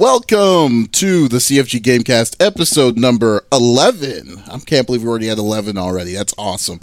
[0.00, 4.44] Welcome to the CFG Gamecast episode number 11.
[4.48, 6.14] I can't believe we already had 11 already.
[6.14, 6.78] That's awesome.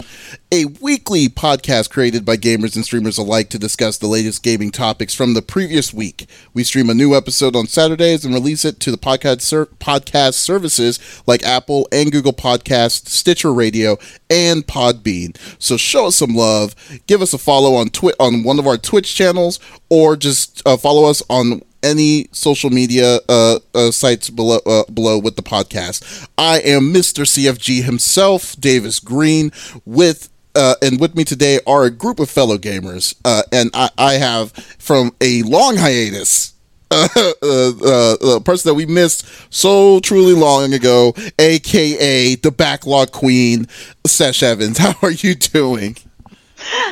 [0.52, 5.14] A weekly podcast created by gamers and streamers alike to discuss the latest gaming topics
[5.14, 6.28] from the previous week.
[6.52, 10.34] We stream a new episode on Saturdays and release it to the podcast, ser- podcast
[10.34, 13.96] services like Apple and Google Podcasts, Stitcher Radio,
[14.28, 15.38] and Podbean.
[15.58, 16.74] So show us some love.
[17.06, 19.58] Give us a follow on Twi- on one of our Twitch channels
[19.88, 25.18] or just uh, follow us on any social media uh, uh, sites below uh, below
[25.18, 26.28] with the podcast.
[26.36, 27.22] I am Mr.
[27.24, 29.52] CFG himself, Davis Green,
[29.84, 33.90] with uh, and with me today are a group of fellow gamers, uh, and I,
[33.96, 36.52] I have from a long hiatus.
[36.88, 43.66] Uh, uh, person that we missed so truly long ago, aka the backlog queen,
[44.06, 44.78] Sesh Evans.
[44.78, 45.96] How are you doing?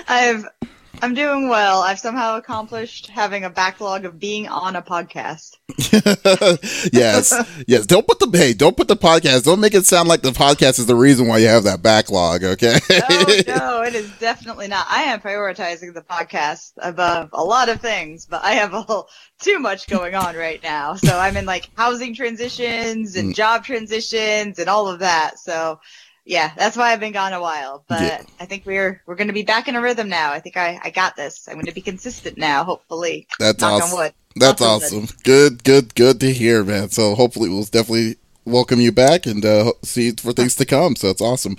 [0.08, 0.44] I've
[1.02, 1.82] I'm doing well.
[1.82, 5.56] I've somehow accomplished having a backlog of being on a podcast.
[6.92, 7.32] yes,
[7.66, 7.86] yes.
[7.86, 9.44] Don't put the hey, don't put the podcast.
[9.44, 12.44] Don't make it sound like the podcast is the reason why you have that backlog.
[12.44, 12.78] Okay?
[12.90, 14.86] oh no, it is definitely not.
[14.88, 19.08] I am prioritizing the podcast above a lot of things, but I have a whole,
[19.40, 20.94] too much going on right now.
[20.94, 23.34] So I'm in like housing transitions and mm.
[23.34, 25.38] job transitions and all of that.
[25.38, 25.80] So
[26.24, 27.84] yeah, that's why I've been gone a while.
[27.88, 28.22] But yeah.
[28.40, 30.32] I think we're we're going to be back in a rhythm now.
[30.32, 31.48] I think I, I got this.
[31.48, 32.64] I'm going to be consistent now.
[32.64, 33.26] Hopefully.
[33.38, 34.12] That's Knock awesome.
[34.36, 35.06] That's awesome.
[35.22, 36.88] Good, good, good to hear, man.
[36.88, 40.96] So hopefully we'll definitely welcome you back and uh, see for things to come.
[40.96, 41.56] So it's awesome.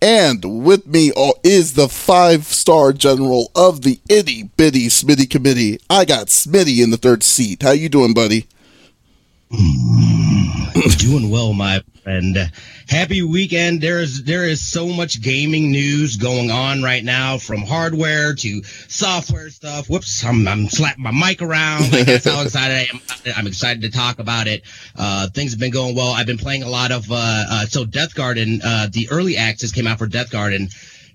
[0.00, 5.80] And with me is the five star general of the itty bitty Smitty committee.
[5.90, 7.62] I got Smitty in the third seat.
[7.62, 8.46] How you doing, buddy?
[10.98, 12.36] doing well, my friend.
[12.88, 13.80] Happy weekend.
[13.80, 18.62] There is there is so much gaming news going on right now, from hardware to
[18.88, 19.88] software stuff.
[19.88, 21.92] Whoops, I'm, I'm slapping my mic around.
[21.92, 23.00] Like, that's how excited I am.
[23.36, 24.62] I'm excited to talk about it.
[24.96, 26.10] Uh, things have been going well.
[26.10, 28.60] I've been playing a lot of uh, uh, so Deathgarden.
[28.64, 30.72] Uh, the early access came out for Deathgarden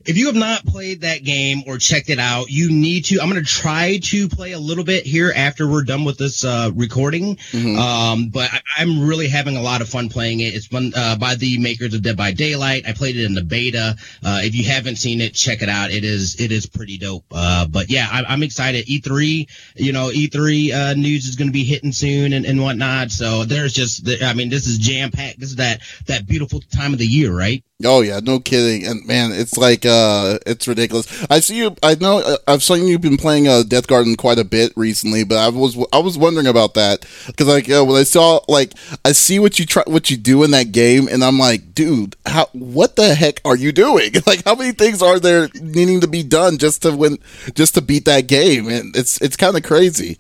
[0.10, 3.20] if you have not played that game or checked it out, you need to.
[3.22, 6.44] I'm going to try to play a little bit here after we're done with this
[6.44, 7.36] uh, recording.
[7.52, 7.78] Mm-hmm.
[7.78, 10.56] Um, but I, am really having a lot of fun playing it.
[10.56, 12.88] It's fun uh, by the makers of Dead by Daylight.
[12.88, 13.96] I played it in the beta.
[14.26, 15.92] Uh, if you haven't seen it, check it out.
[15.92, 17.26] It is it is pretty dope.
[17.32, 18.88] Uh, but yeah, I, am excited.
[18.88, 23.12] E3, you know, E3 uh, news is going to be hitting soon and, and whatnot.
[23.12, 25.40] So there's just, I mean, this is jam packed.
[25.40, 27.64] This is that that beautiful time of the year, right?
[27.86, 28.86] Oh yeah, no kidding.
[28.86, 31.08] And man, it's like uh it's ridiculous.
[31.30, 34.44] I see you I know uh, I've seen you've been playing uh Deathgarden quite a
[34.44, 37.06] bit recently, but I was I was wondering about that
[37.38, 38.74] cuz like uh, when I saw like
[39.06, 42.18] I see what you try what you do in that game and I'm like, dude,
[42.26, 44.12] how what the heck are you doing?
[44.28, 47.18] Like how many things are there needing to be done just to win
[47.56, 48.68] just to beat that game?
[48.68, 50.18] And it's it's kind of crazy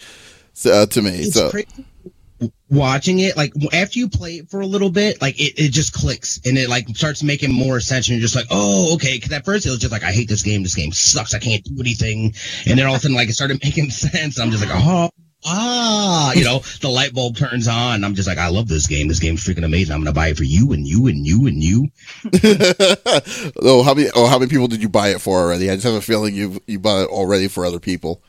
[0.66, 1.12] uh, to me.
[1.12, 1.86] It's so crazy
[2.70, 5.94] watching it, like after you play it for a little bit, like it, it just
[5.94, 8.08] clicks and it like starts making more sense.
[8.08, 9.20] And you're just like, oh, okay.
[9.20, 10.64] Cause at first it was just like, I hate this game.
[10.64, 11.34] This game sucks.
[11.34, 12.34] I can't do anything.
[12.68, 14.40] And then all of a sudden, like it started making sense.
[14.40, 15.10] I'm just like, oh,
[15.46, 18.04] ah, you know, the light bulb turns on.
[18.04, 19.08] I'm just like, I love this game.
[19.08, 19.94] This game's freaking amazing.
[19.94, 21.88] I'm gonna buy it for you and you and you and you.
[23.62, 24.10] oh, how many?
[24.16, 25.70] Oh, how many people did you buy it for already?
[25.70, 28.22] I just have a feeling you you bought it already for other people.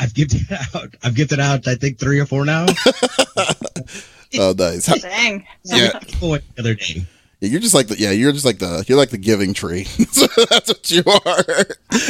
[0.00, 0.40] I've gifted
[0.74, 0.94] out.
[1.04, 1.68] I've gifted out.
[1.68, 2.66] I think three or four now.
[4.38, 4.86] oh, nice.
[5.00, 5.46] Dang.
[5.64, 5.98] Yeah.
[5.98, 7.06] The other day.
[7.40, 9.84] Yeah, you're just like the yeah, you're just like the you're like the giving tree.
[9.98, 11.44] That's what you are.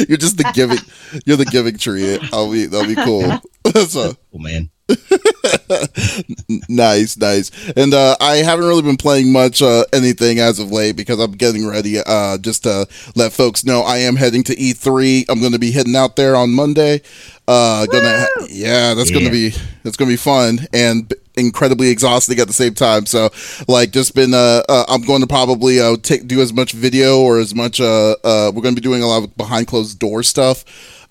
[0.09, 0.77] You're just the giving.
[1.25, 2.17] You're the giving tree.
[2.17, 3.39] That'll be that'll be cool.
[3.87, 4.69] so, oh man.
[6.69, 7.51] nice, nice.
[7.75, 11.31] And uh, I haven't really been playing much uh, anything as of late because I'm
[11.33, 11.99] getting ready.
[11.99, 15.25] Uh, just to let folks know, I am heading to E3.
[15.29, 17.01] I'm going to be heading out there on Monday.
[17.47, 19.17] Uh, gonna, yeah, that's yeah.
[19.17, 19.53] gonna be
[19.83, 23.05] that's gonna be fun and incredibly exhausting at the same time.
[23.05, 23.29] So,
[23.67, 27.19] like, just been uh, uh I'm going to probably uh take do as much video
[27.19, 30.23] or as much uh uh we're gonna be doing a lot of behind closed door
[30.23, 30.63] stuff.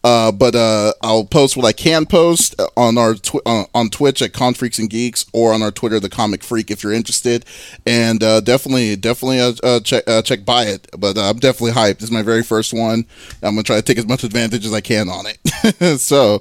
[0.03, 4.23] Uh, but uh, I'll post what I can post on our tw- uh, on Twitch
[4.23, 7.45] at Confreaks and Geeks or on our Twitter, the Comic Freak, if you're interested.
[7.87, 10.89] And uh, definitely, definitely uh, uh, check check by it.
[10.99, 11.99] But I'm definitely hyped.
[11.99, 13.05] This is my very first one.
[13.43, 16.01] I'm gonna try to take as much advantage as I can on it.
[16.01, 16.41] so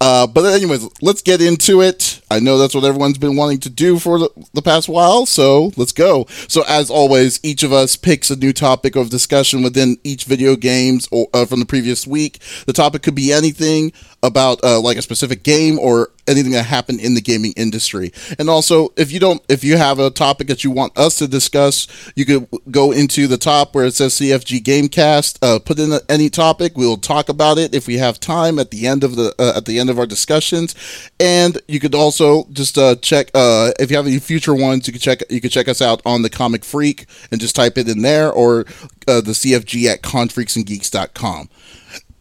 [0.00, 2.20] uh, but anyways, let's get into it.
[2.30, 5.72] I know that's what everyone's been wanting to do for the, the, past while, so
[5.76, 6.26] let's go.
[6.48, 10.56] So as always, each of us picks a new topic of discussion within each video
[10.56, 12.40] games or uh, from the previous week.
[12.66, 13.92] The topic could be anything.
[14.22, 18.12] About uh, like a specific game or anything that happened in the gaming industry.
[18.38, 21.28] And also, if you don't, if you have a topic that you want us to
[21.28, 21.86] discuss,
[22.16, 25.38] you could go into the top where it says CFG Gamecast.
[25.42, 26.76] Uh, put in any topic.
[26.76, 29.66] We'll talk about it if we have time at the end of the uh, at
[29.66, 30.74] the end of our discussions.
[31.20, 34.86] And you could also just uh, check uh, if you have any future ones.
[34.86, 37.78] You can check you can check us out on the Comic Freak and just type
[37.78, 38.60] it in there or
[39.06, 41.48] uh, the CFG at confreaksandgeeks.com.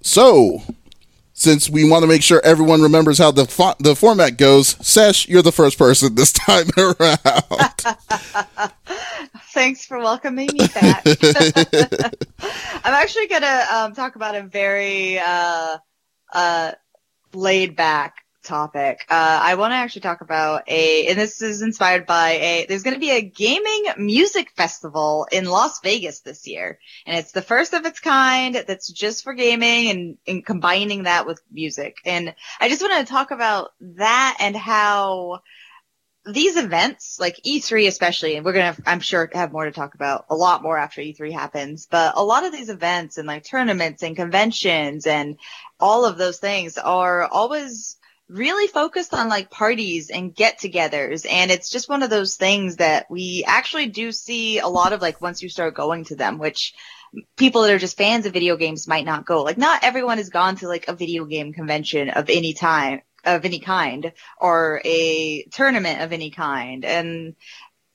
[0.01, 0.61] So,
[1.35, 5.27] since we want to make sure everyone remembers how the fo- the format goes, Sesh,
[5.27, 7.19] you're the first person this time around.
[9.53, 11.03] Thanks for welcoming me back.
[12.83, 15.77] I'm actually gonna um, talk about a very uh,
[16.33, 16.71] uh,
[17.33, 19.05] laid back topic.
[19.09, 22.83] Uh, I want to actually talk about a, and this is inspired by a, there's
[22.83, 26.79] going to be a gaming music festival in Las Vegas this year.
[27.05, 31.27] And it's the first of its kind that's just for gaming and, and combining that
[31.27, 31.97] with music.
[32.05, 35.41] And I just want to talk about that and how
[36.25, 39.93] these events, like E3 especially, and we're going to, I'm sure, have more to talk
[39.95, 43.43] about, a lot more after E3 happens, but a lot of these events and like
[43.43, 45.37] tournaments and conventions and
[45.79, 51.69] all of those things are always really focused on like parties and get-togethers and it's
[51.69, 55.43] just one of those things that we actually do see a lot of like once
[55.43, 56.73] you start going to them which
[57.35, 59.43] people that are just fans of video games might not go.
[59.43, 63.43] Like not everyone has gone to like a video game convention of any time of
[63.43, 67.35] any kind or a tournament of any kind and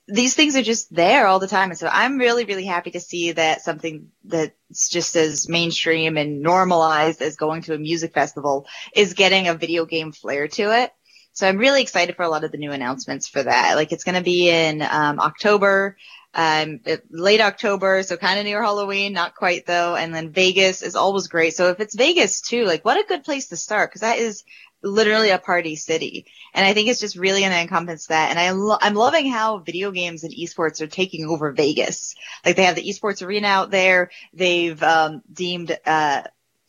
[0.07, 1.69] these things are just there all the time.
[1.69, 6.41] And so I'm really, really happy to see that something that's just as mainstream and
[6.41, 10.91] normalized as going to a music festival is getting a video game flair to it.
[11.33, 13.75] So I'm really excited for a lot of the new announcements for that.
[13.75, 15.95] Like it's going to be in um, October,
[16.33, 19.95] um, late October, so kind of near Halloween, not quite though.
[19.95, 21.53] And then Vegas is always great.
[21.53, 24.43] So if it's Vegas too, like what a good place to start because that is
[24.83, 26.25] literally a party city.
[26.53, 28.29] And I think it's just really going to encompass that.
[28.29, 32.15] And I lo- I'm loving how video games and esports are taking over Vegas.
[32.45, 34.11] Like they have the esports arena out there.
[34.33, 36.23] They've um, deemed uh,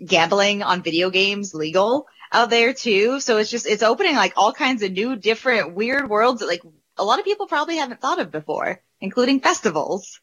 [0.05, 3.21] gambling on video games legal out there too.
[3.21, 6.63] So it's just it's opening like all kinds of new, different, weird worlds that like
[6.97, 10.21] a lot of people probably haven't thought of before, including festivals.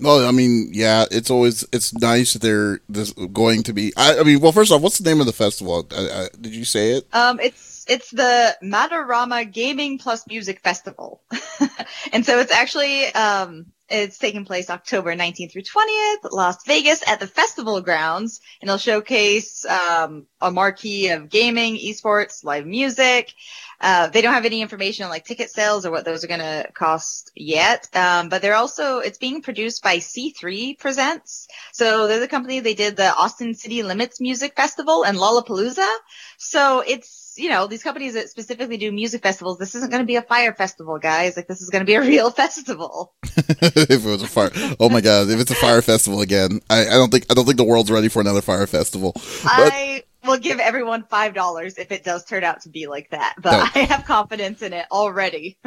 [0.00, 3.92] Well, I mean, yeah, it's always it's nice they're this going to be.
[3.96, 5.86] I, I mean, well, first off, what's the name of the festival?
[5.90, 7.06] I, I, did you say it?
[7.12, 11.20] Um, it's it's the Madarama Gaming Plus Music Festival,
[12.12, 17.20] and so it's actually um it's taking place October 19th through 20th, Las Vegas at
[17.20, 23.34] the festival grounds, and it'll showcase um, a marquee of gaming, esports, live music.
[23.80, 26.40] Uh, they don't have any information on like ticket sales or what those are going
[26.40, 27.88] to cost yet.
[27.96, 31.48] Um, but they're also, it's being produced by C3 Presents.
[31.72, 35.88] So they're the company, they did the Austin City Limits Music Festival and Lollapalooza.
[36.36, 40.06] So it's, you know, these companies that specifically do music festivals, this isn't going to
[40.06, 41.36] be a Fyre festival, guys.
[41.36, 43.14] Like this is going to be a real festival.
[43.24, 45.28] if it was a fire, oh my god!
[45.28, 47.90] If it's a Fyre festival again, I, I don't think I don't think the world's
[47.90, 49.12] ready for another Fyre festival.
[49.14, 53.10] But, I will give everyone five dollars if it does turn out to be like
[53.10, 53.80] that, but no.
[53.80, 55.58] I have confidence in it already.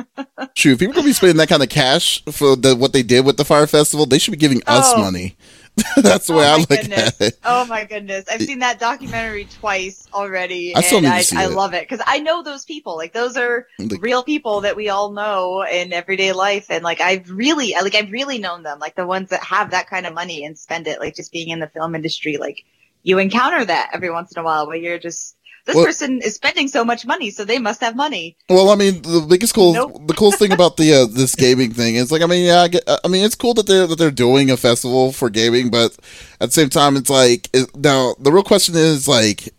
[0.56, 3.26] True, if people could be spending that kind of cash for the, what they did
[3.26, 5.02] with the Fyre festival, they should be giving us oh.
[5.02, 5.38] money.
[5.98, 7.22] That's the way oh I look goodness.
[7.22, 7.40] at it.
[7.44, 8.26] Oh my goodness.
[8.30, 10.76] I've seen that documentary twice already.
[10.76, 11.52] I still and need I, to see I it.
[11.52, 12.96] love it because I know those people.
[12.96, 13.68] Like those are
[14.00, 16.68] real people that we all know in everyday life.
[16.70, 18.80] And like I've really, like I've really known them.
[18.80, 21.50] Like the ones that have that kind of money and spend it, like just being
[21.50, 22.38] in the film industry.
[22.38, 22.64] Like
[23.02, 26.36] you encounter that every once in a while where you're just, this well, person is
[26.36, 28.38] spending so much money, so they must have money.
[28.50, 30.08] Well, I mean, the biggest cool, nope.
[30.08, 32.68] the coolest thing about the uh, this gaming thing is like, I mean, yeah, I,
[32.68, 35.96] get, I, mean, it's cool that they're that they're doing a festival for gaming, but
[36.42, 39.54] at the same time, it's like it, now the real question is like,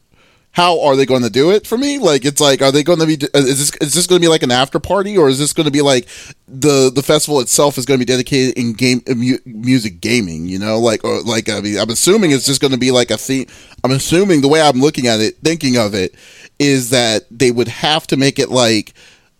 [0.54, 1.98] how are they going to do it for me?
[1.98, 3.14] Like, it's like, are they going to be?
[3.14, 5.64] Is this is this going to be like an after party, or is this going
[5.64, 6.06] to be like
[6.46, 10.46] the the festival itself is going to be dedicated in game mu- music gaming?
[10.46, 13.10] You know, like or like I mean, I'm assuming it's just going to be like
[13.10, 13.46] a theme.
[13.82, 16.14] I'm assuming the way I'm looking at it, thinking of it,
[16.60, 18.94] is that they would have to make it like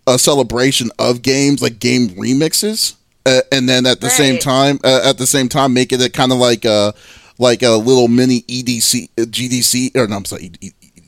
[0.09, 4.16] a celebration of games, like game remixes, uh, and then at the right.
[4.16, 6.92] same time, uh, at the same time, make it a kind of like a
[7.38, 10.50] like a little mini EDC, GDC, or no, I'm sorry,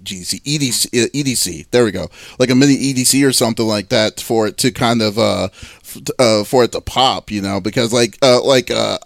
[0.07, 1.67] GDC, EDC, EDC.
[1.71, 2.09] There we go.
[2.39, 5.49] Like a mini EDC or something like that for it to kind of uh,
[6.19, 8.99] uh for it to pop, you know, because like uh like uh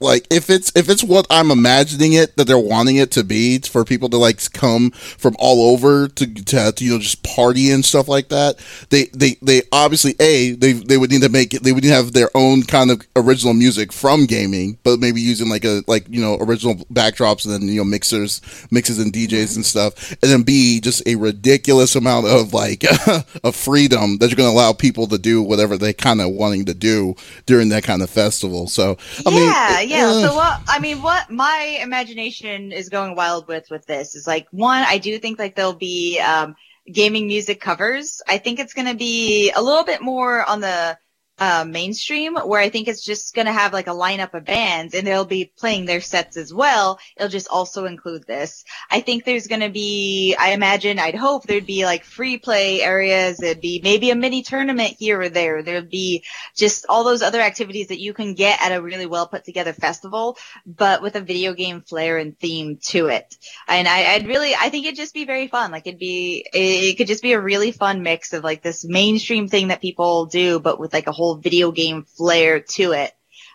[0.00, 3.58] like if it's if it's what I'm imagining it that they're wanting it to be
[3.58, 7.70] for people to like come from all over to to, to you know just party
[7.70, 8.56] and stuff like that.
[8.88, 11.90] They they they obviously a they they would need to make it they would need
[11.90, 15.82] to have their own kind of original music from gaming, but maybe using like a
[15.86, 18.40] like you know original backdrops and then you know mixers
[18.70, 19.56] mixes and DJs mm-hmm.
[19.56, 22.84] and stuff, and then b just a ridiculous amount of like
[23.44, 26.64] of freedom that you're going to allow people to do whatever they kind of wanting
[26.64, 27.14] to do
[27.46, 28.66] during that kind of festival.
[28.66, 30.06] So I mean, yeah, yeah.
[30.08, 34.26] Uh, so what I mean, what my imagination is going wild with with this is
[34.26, 36.54] like one, I do think like there'll be um,
[36.90, 38.22] gaming music covers.
[38.28, 40.96] I think it's going to be a little bit more on the
[41.40, 44.94] uh, mainstream where I think it's just going to have like a lineup of bands
[44.94, 46.98] and they'll be playing their sets as well.
[47.16, 48.62] It'll just also include this.
[48.90, 52.82] I think there's going to be, I imagine, I'd hope there'd be like free play
[52.82, 53.38] areas.
[53.38, 55.62] There'd be maybe a mini tournament here or there.
[55.62, 59.26] There'd be just all those other activities that you can get at a really well
[59.26, 63.38] put together festival, but with a video game flair and theme to it.
[63.66, 65.70] And I, would really, I think it'd just be very fun.
[65.70, 69.48] Like it'd be, it could just be a really fun mix of like this mainstream
[69.48, 73.12] thing that people do, but with like a whole whole video game flair to it.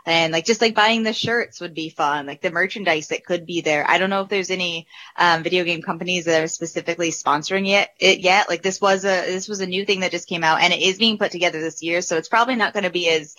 [0.08, 3.48] And like just like buying the shirts would be fun, like the merchandise that could
[3.48, 3.90] be there.
[3.90, 7.90] I don't know if there's any um, video game companies that are specifically sponsoring it,
[8.00, 8.48] it yet.
[8.48, 10.80] Like this was a this was a new thing that just came out, and it
[10.80, 13.36] is being put together this year, so it's probably not going to be as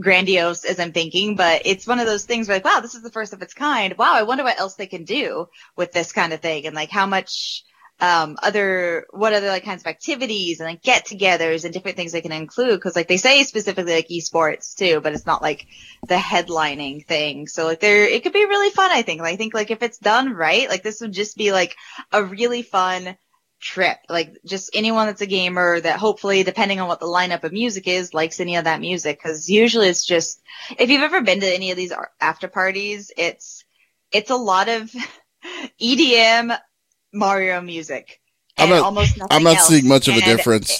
[0.00, 3.02] grandiose as I'm thinking, but it's one of those things where like, wow, this is
[3.02, 3.96] the first of its kind.
[3.96, 6.90] Wow, I wonder what else they can do with this kind of thing, and like
[6.90, 7.64] how much
[8.00, 12.12] um, other, what other like kinds of activities and like get togethers and different things
[12.12, 12.80] they can include.
[12.80, 15.66] Cause like they say specifically like esports too, but it's not like
[16.06, 17.48] the headlining thing.
[17.48, 18.90] So like there, it could be really fun.
[18.92, 21.76] I think, I think like if it's done right, like this would just be like
[22.12, 23.16] a really fun
[23.60, 23.98] trip.
[24.08, 27.88] Like just anyone that's a gamer that hopefully, depending on what the lineup of music
[27.88, 29.20] is, likes any of that music.
[29.20, 30.40] Cause usually it's just,
[30.78, 33.64] if you've ever been to any of these after parties, it's,
[34.12, 34.94] it's a lot of
[35.82, 36.56] EDM
[37.12, 38.20] Mario music.
[38.56, 38.84] I'm not,
[39.30, 39.68] I'm not else.
[39.68, 40.78] seeing much of a difference.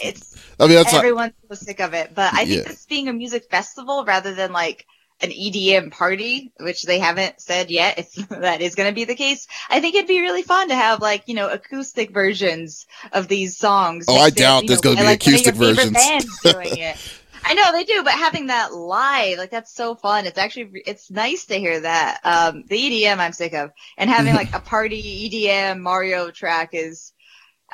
[0.60, 2.68] I mean, that's everyone's not, so sick of it, but I think yeah.
[2.68, 4.86] this being a music festival rather than like
[5.20, 9.14] an EDM party, which they haven't said yet if that is going to be the
[9.14, 9.46] case.
[9.68, 13.56] I think it'd be really fun to have like, you know, acoustic versions of these
[13.56, 14.06] songs.
[14.08, 15.96] Oh, I doubt there's going to be like acoustic versions.
[16.42, 16.96] Doing it.
[17.44, 20.26] I know they do, but having that live, like that's so fun.
[20.26, 22.20] It's actually it's nice to hear that.
[22.24, 27.12] Um, the EDM I'm sick of, and having like a party EDM Mario track is.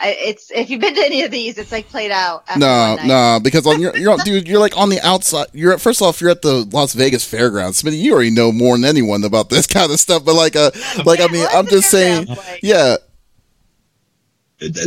[0.02, 2.42] It's if you've been to any of these, it's like played out.
[2.56, 5.47] No, no, because on your, you're dude, you're like on the outside.
[5.52, 7.80] You're at, first off, you're at the Las Vegas Fairgrounds.
[7.80, 10.25] Smitty, you already know more than anyone about this kind of stuff.
[10.25, 10.73] But like, uh,
[11.06, 12.59] like yeah, I mean, I'm just saying, like?
[12.61, 12.97] yeah,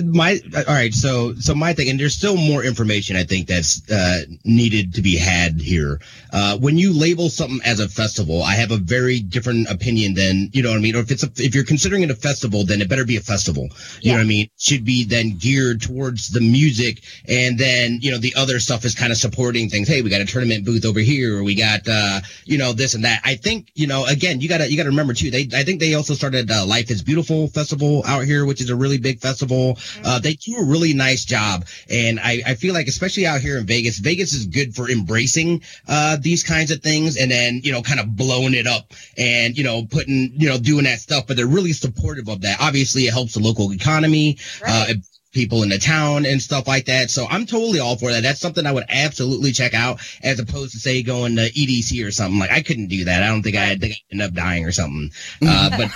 [0.06, 3.90] my all right so so my thing and there's still more information i think that's
[3.92, 6.00] uh, needed to be had here.
[6.32, 10.50] Uh, when you label something as a festival i have a very different opinion than
[10.54, 10.96] you know what i mean?
[10.96, 13.22] Or if it's a, if you're considering it a festival then it better be a
[13.22, 13.64] festival.
[13.64, 13.72] You
[14.02, 14.12] yeah.
[14.14, 14.46] know what i mean?
[14.46, 18.86] It should be then geared towards the music and then you know the other stuff
[18.86, 19.88] is kind of supporting things.
[19.88, 22.94] Hey we got a tournament booth over here or we got uh, you know this
[22.94, 23.22] and that.
[23.26, 25.94] I think you know again you gotta you gotta remember too they i think they
[25.94, 29.67] also started uh, life is beautiful festival out here which is a really big festival
[30.06, 31.66] uh, they do a really nice job.
[31.90, 35.64] And I, I feel like, especially out here in Vegas, Vegas is good for embracing,
[35.88, 39.58] uh, these kinds of things and then, you know, kind of blowing it up and,
[39.58, 42.58] you know, putting, you know, doing that stuff, but they're really supportive of that.
[42.60, 44.38] Obviously, it helps the local economy.
[44.62, 44.92] Right.
[44.92, 44.94] Uh,
[45.38, 47.12] people in the town and stuff like that.
[47.12, 48.24] So I'm totally all for that.
[48.24, 52.10] That's something I would absolutely check out as opposed to say going to EDC or
[52.12, 52.40] something.
[52.40, 53.22] Like I couldn't do that.
[53.22, 55.12] I don't think I'd, think I'd end up dying or something.
[55.46, 55.92] Uh, but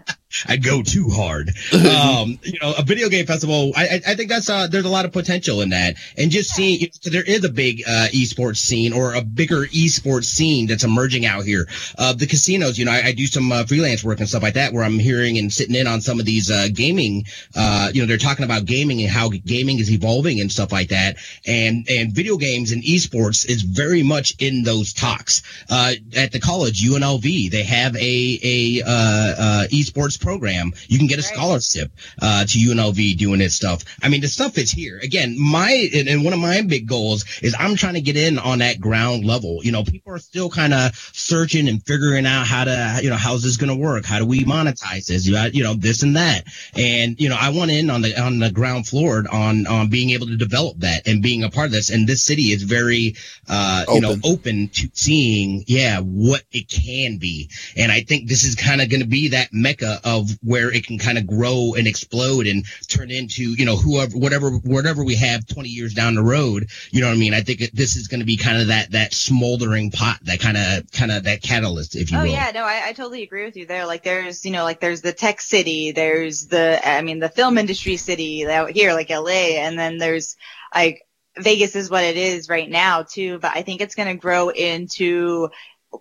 [0.46, 1.52] I'd go too hard.
[1.86, 3.72] Um, you know, a video game festival.
[3.76, 6.80] I, I think that's uh, there's a lot of potential in that, and just seeing
[6.80, 10.84] you know, there is a big uh, esports scene or a bigger esports scene that's
[10.84, 11.66] emerging out here.
[11.96, 14.54] Uh, the casinos, you know, I, I do some uh, freelance work and stuff like
[14.54, 17.24] that, where I'm hearing and sitting in on some of these uh, gaming.
[17.54, 20.88] Uh, you know, they're talking about gaming and how gaming is evolving and stuff like
[20.88, 21.16] that,
[21.46, 25.42] and and video games and esports is very much in those talks.
[25.70, 31.20] Uh, at the college UNLV, they have a a uh esports program, you can get
[31.20, 33.84] a scholarship uh, to UNLV doing this stuff.
[34.02, 34.98] I mean, the stuff is here.
[35.00, 38.36] Again, my and, and one of my big goals is I'm trying to get in
[38.40, 39.60] on that ground level.
[39.62, 43.16] You know, people are still kind of searching and figuring out how to, you know,
[43.16, 44.04] how's this going to work?
[44.04, 45.28] How do we monetize this?
[45.28, 46.42] You, you know, this and that.
[46.74, 50.10] And you know, I want in on the on the ground floor on on being
[50.10, 51.90] able to develop that and being a part of this.
[51.90, 53.14] And this city is very,
[53.48, 57.48] uh, you know, open to seeing, yeah, what it can be.
[57.76, 60.72] And I think this is kind of going to be that mecca of of where
[60.72, 65.04] it can kind of grow and explode and turn into, you know, whoever, whatever, whatever
[65.04, 66.68] we have 20 years down the road.
[66.90, 67.34] You know what I mean?
[67.34, 70.56] I think this is going to be kind of that, that smoldering pot, that kind
[70.56, 72.28] of, kind of that catalyst, if you oh, will.
[72.28, 72.50] yeah.
[72.54, 73.86] No, I, I totally agree with you there.
[73.86, 77.58] Like there's, you know, like there's the tech city, there's the, I mean, the film
[77.58, 80.36] industry city out here, like LA, and then there's
[80.74, 81.02] like,
[81.38, 84.48] Vegas is what it is right now too, but I think it's going to grow
[84.48, 85.50] into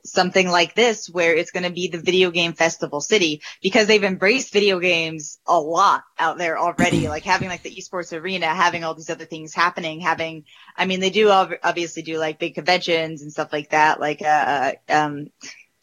[0.04, 4.04] something like this where it's going to be the video game festival city because they've
[4.04, 8.84] embraced video games a lot out there already like having like the esports arena having
[8.84, 10.46] all these other things happening having
[10.78, 14.74] i mean they do obviously do like big conventions and stuff like that like uh
[14.90, 15.28] um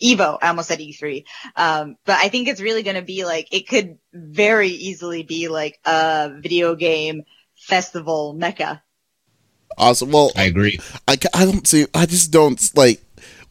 [0.02, 1.24] Evo, I almost said E3.
[1.54, 5.48] Um, but I think it's really going to be like, it could very easily be
[5.48, 7.22] like a video game
[7.56, 8.82] festival mecca.
[9.78, 10.10] Awesome.
[10.10, 10.78] Well, I agree.
[11.06, 13.01] I, I don't see, I just don't like,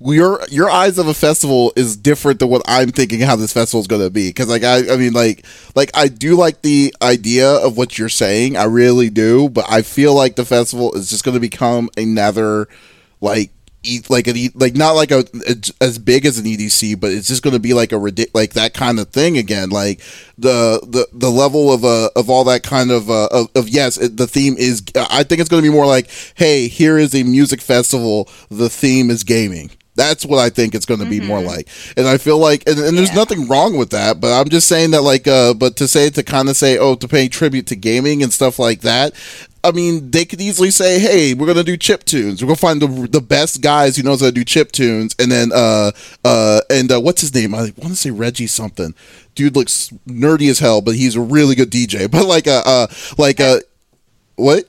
[0.04, 3.82] your your eyes of a festival is different than what I'm thinking how this festival
[3.82, 6.94] is going to be because like I I mean like like I do like the
[7.02, 11.10] idea of what you're saying I really do but I feel like the festival is
[11.10, 12.68] just going to become another
[13.20, 13.52] like
[14.10, 17.42] like an like not like a, a, as big as an EDC, but it's just
[17.42, 17.98] going to be like a
[18.34, 19.70] like that kind of thing again.
[19.70, 20.02] Like
[20.38, 23.98] the the the level of uh of all that kind of uh of, of yes,
[23.98, 24.84] it, the theme is.
[24.96, 28.30] I think it's going to be more like, hey, here is a music festival.
[28.50, 29.72] The theme is gaming.
[30.02, 31.28] That's what I think it's going to be mm-hmm.
[31.28, 31.68] more like.
[31.96, 33.16] And I feel like, and, and there's yeah.
[33.16, 36.24] nothing wrong with that, but I'm just saying that, like, uh, but to say, to
[36.24, 39.14] kind of say, oh, to pay tribute to gaming and stuff like that,
[39.64, 42.42] I mean, they could easily say, "Hey, we're gonna do chip tunes.
[42.42, 45.32] We're gonna find the the best guys who knows how to do chip tunes." And
[45.32, 45.92] then, uh,
[46.26, 47.54] uh, and uh, what's his name?
[47.54, 48.96] I want to say Reggie something.
[49.36, 52.10] Dude looks nerdy as hell, but he's a really good DJ.
[52.12, 52.88] But like, uh, uh
[53.20, 53.60] like, uh,
[54.36, 54.66] what?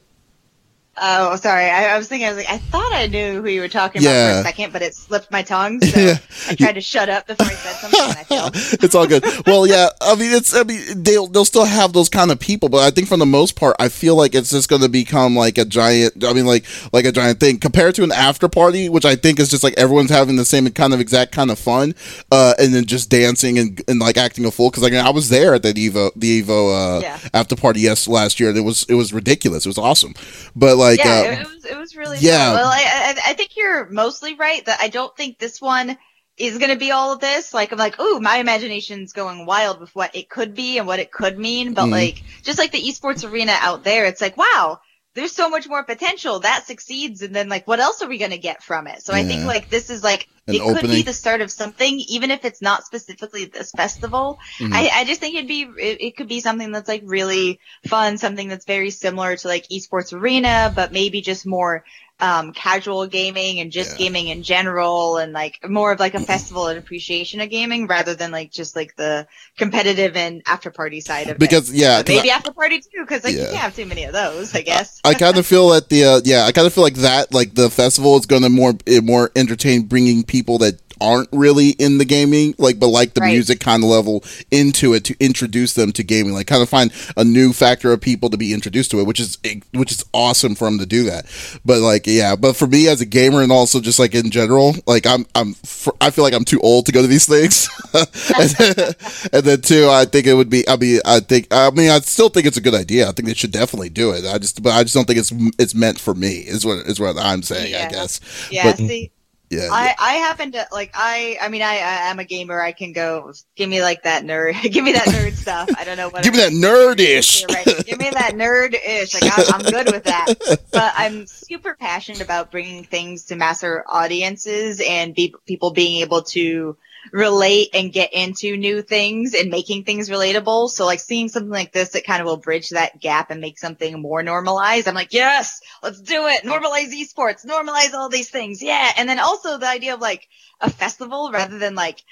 [1.01, 1.65] Oh, sorry.
[1.65, 4.03] I, I, was thinking, I was like, I thought I knew who you were talking
[4.03, 4.11] yeah.
[4.11, 5.81] about for a second, but it slipped my tongue.
[5.93, 6.17] So yeah.
[6.49, 8.79] I tried to shut up before I said something.
[8.83, 9.23] it's all good.
[9.47, 9.89] Well, yeah.
[10.01, 10.55] I mean, it's.
[10.55, 13.27] I mean, they'll they'll still have those kind of people, but I think for the
[13.27, 16.25] most part, I feel like it's just going to become like a giant.
[16.25, 19.39] I mean, like like a giant thing compared to an after party, which I think
[19.39, 21.95] is just like everyone's having the same kind of exact kind of fun,
[22.31, 24.71] uh, and then just dancing and, and like acting a fool.
[24.71, 27.19] Because like I was there at that Evo the Evo uh, yeah.
[27.35, 28.49] after party yes last year.
[28.49, 29.67] And it was it was ridiculous.
[29.67, 30.15] It was awesome,
[30.57, 32.53] but like yeah, uh, it was it was really yeah.
[32.53, 32.57] Fun.
[32.57, 35.97] Well, I, I, I think you're mostly right that I don't think this one
[36.37, 37.53] is going to be all of this.
[37.53, 40.99] Like I'm like, ooh, my imagination's going wild with what it could be and what
[40.99, 41.75] it could mean.
[41.75, 41.93] But mm.
[41.93, 44.81] like, just like the esports arena out there, it's like, wow,
[45.15, 48.31] there's so much more potential that succeeds and then like what else are we going
[48.31, 49.21] to get from it so yeah.
[49.21, 50.81] i think like this is like An it opening.
[50.81, 54.73] could be the start of something even if it's not specifically this festival mm-hmm.
[54.73, 58.19] I, I just think it'd be it, it, could be something that's like really fun
[58.19, 61.85] something that's very similar to like esports arena but maybe just more
[62.23, 63.97] um, casual gaming and just yeah.
[63.97, 68.15] gaming in general and like more of like a festival and appreciation of gaming rather
[68.15, 69.27] than like just like the
[69.59, 71.73] competitive and after party side of because, it.
[71.73, 73.41] Because yeah, maybe I, after party too because like yeah.
[73.41, 74.55] you can't have too many of those.
[74.55, 75.01] I guess.
[75.05, 77.35] I, I kind of feel that the uh, yeah, I kind of feel like that
[77.35, 81.71] like the festival is going to more eh, more entertain bringing people that aren't really
[81.71, 83.33] in the gaming, like but like the right.
[83.33, 86.93] music kind of level into it to introduce them to gaming, like kind of find
[87.17, 90.05] a new factor of people to be introduced to it, which is eh, which is
[90.13, 91.27] awesome for them to do that.
[91.65, 94.75] But like yeah, but for me as a gamer and also just like in general,
[94.87, 95.57] like I'm I'm
[96.01, 98.95] I feel like I'm too old to go to these things, and, then,
[99.33, 101.99] and then too I think it would be I mean I think I mean I
[102.01, 103.09] still think it's a good idea.
[103.09, 104.25] I think they should definitely do it.
[104.25, 106.39] I just but I just don't think it's it's meant for me.
[106.39, 107.73] Is what is what I'm saying.
[107.73, 107.87] Yeah.
[107.87, 108.21] I guess.
[108.51, 108.65] Yeah.
[108.65, 109.11] But, see
[109.53, 109.95] yeah, I, yeah.
[109.99, 112.61] I happen to like I I mean I I am a gamer.
[112.61, 115.69] I can go give me like that nerd give me that nerd stuff.
[115.79, 117.47] I don't know what give me that nerdish.
[117.49, 117.85] right.
[117.85, 119.15] give me that nerd-ish.
[119.15, 120.35] Like I'm, I'm good with that.
[120.73, 126.23] But I'm super passionate about bringing things to masser audiences and be, people being able
[126.23, 126.79] to
[127.11, 130.71] relate and get into new things and making things relatable.
[130.71, 133.59] So like seeing something like this that kind of will bridge that gap and make
[133.59, 134.87] something more normalized.
[134.87, 136.45] I'm like, yes, let's do it.
[136.45, 138.63] Normalize esports, normalize all these things.
[138.63, 138.91] Yeah.
[138.97, 140.29] And then also the idea of like
[140.61, 142.03] a festival rather than like,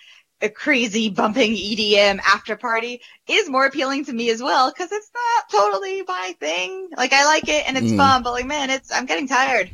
[0.43, 5.11] a crazy bumping EDM after party is more appealing to me as well because it's
[5.15, 6.89] not totally my thing.
[6.97, 7.97] Like I like it and it's mm.
[7.97, 9.71] fun, but like man, it's I'm getting tired.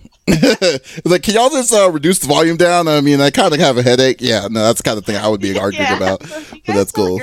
[1.05, 2.89] Like, can y'all just uh, reduce the volume down?
[2.89, 4.21] I mean, I kind of have a headache.
[4.21, 5.97] Yeah, no, that's the kind of thing I would be arguing yeah.
[5.97, 6.21] about.
[6.21, 7.21] but that's cool.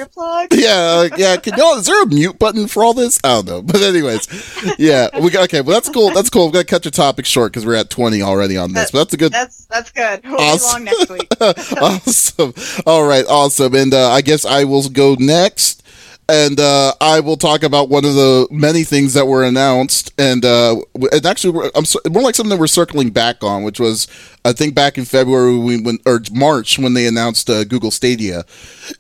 [0.52, 1.36] Yeah, yeah.
[1.38, 1.78] Can y'all?
[1.78, 3.20] Is there a mute button for all this?
[3.24, 3.62] I don't know.
[3.62, 5.62] But anyways, yeah, we got okay.
[5.62, 6.12] Well, that's cool.
[6.12, 6.46] That's cool.
[6.46, 8.92] We're gonna cut your topic short because we're at twenty already on this.
[8.92, 9.32] That, but that's a good.
[9.34, 10.22] That's that's good.
[10.24, 10.86] We'll awesome.
[10.86, 11.28] next week.
[11.42, 12.54] awesome.
[12.86, 13.26] All right.
[13.28, 13.76] Awesome.
[13.76, 15.83] And uh, I guess I will go next
[16.30, 20.46] and uh, I will talk about one of the many things that were announced, and
[20.46, 20.78] uh,
[21.12, 24.08] and actually, I'm more like something that we're circling back on, which was
[24.46, 28.44] I think back in February when or March when they announced uh, Google Stadia,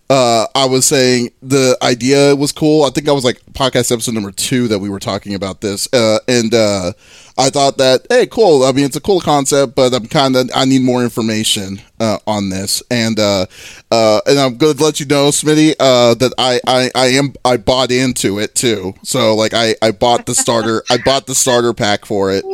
[0.09, 2.85] uh, I was saying the idea was cool.
[2.85, 5.91] I think I was like podcast episode number two that we were talking about this,
[5.93, 6.93] uh, and uh,
[7.37, 8.63] I thought that hey, cool.
[8.63, 12.19] I mean, it's a cool concept, but I'm kind of I need more information uh,
[12.25, 13.45] on this, and uh,
[13.91, 17.91] and I'm going to let you know, Smitty, that I, I I am I bought
[17.91, 18.93] into it too.
[19.03, 22.45] So like I I bought the starter I bought the starter pack for it.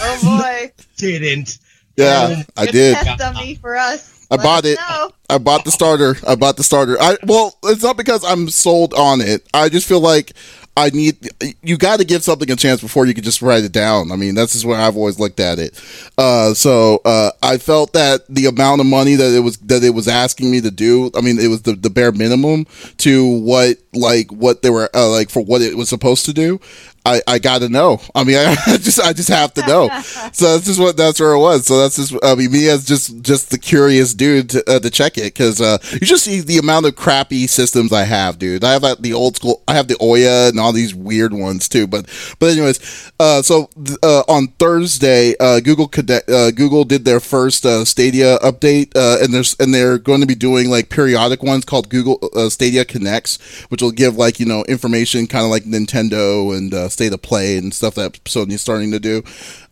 [0.02, 0.72] Oh boy.
[0.96, 1.58] Didn't.
[1.96, 2.96] Yeah, I did.
[2.96, 4.26] Test dummy for us.
[4.30, 4.78] I Let bought us it.
[4.78, 5.10] know.
[5.28, 6.16] I bought the starter.
[6.26, 6.96] I bought the starter.
[7.00, 9.46] I well, it's not because I'm sold on it.
[9.52, 10.32] I just feel like
[10.76, 11.28] I need
[11.62, 14.12] you got to give something a chance before you can just write it down.
[14.12, 15.78] I mean, that's just where I've always looked at it.
[16.16, 19.90] Uh, so uh, I felt that the amount of money that it was that it
[19.90, 21.10] was asking me to do.
[21.16, 22.66] I mean, it was the, the bare minimum
[22.98, 26.60] to what like what they were uh, like for what it was supposed to do.
[27.04, 28.00] I, I got to know.
[28.14, 28.36] I mean,
[28.66, 29.88] I just I just have to know.
[30.32, 31.66] so that's just what that's where it was.
[31.66, 34.90] So that's just I mean, me as just just the curious dude to, uh, to
[34.90, 38.64] check it because uh, you just see the amount of crappy systems I have, dude.
[38.64, 39.62] I have uh, the old school.
[39.66, 41.86] I have the Ouya and all these weird ones too.
[41.86, 42.06] But
[42.38, 43.70] but anyways, uh, so
[44.02, 49.22] uh, on Thursday, uh, Google Connect, uh, Google did their first uh, Stadia update, uh,
[49.22, 52.84] and there's and they're going to be doing like periodic ones called Google uh, Stadia
[52.84, 53.38] Connects,
[53.70, 57.22] which will give like you know information kind of like Nintendo and uh, State of
[57.22, 59.22] Play and stuff that Sony's starting to do.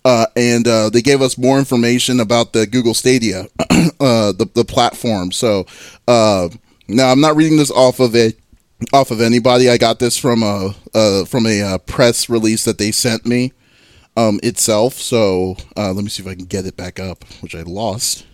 [0.04, 4.64] Uh, and uh, they gave us more information about the Google Stadia, uh, the the
[4.64, 5.32] platform.
[5.32, 5.66] So
[6.06, 6.48] uh,
[6.88, 8.32] now I'm not reading this off of a
[8.92, 9.68] off of anybody.
[9.68, 10.74] I got this from a
[11.26, 13.52] from a uh, press release that they sent me
[14.18, 14.94] um, itself.
[14.94, 18.26] So uh, let me see if I can get it back up, which I lost.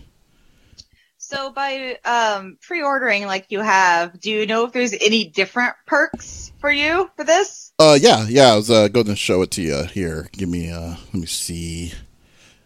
[1.27, 6.51] So by um, pre-ordering like you have, do you know if there's any different perks
[6.59, 7.73] for you for this?
[7.79, 8.53] Uh, yeah, yeah.
[8.53, 10.29] I was uh, going to show it to you here.
[10.33, 11.93] Give me uh, let me see.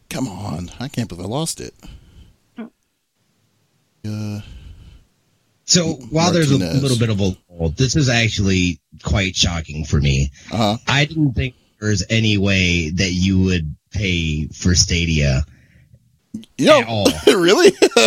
[0.09, 1.73] Come on, I can't believe I lost it.
[4.05, 4.41] Uh,
[5.63, 10.01] So while there's a little bit of a lull, this is actually quite shocking for
[10.01, 10.31] me.
[10.51, 10.77] uh huh.
[10.87, 15.45] I didn't think there's any way that you would pay for Stadia
[16.57, 17.05] You at know, all.
[17.27, 17.71] really?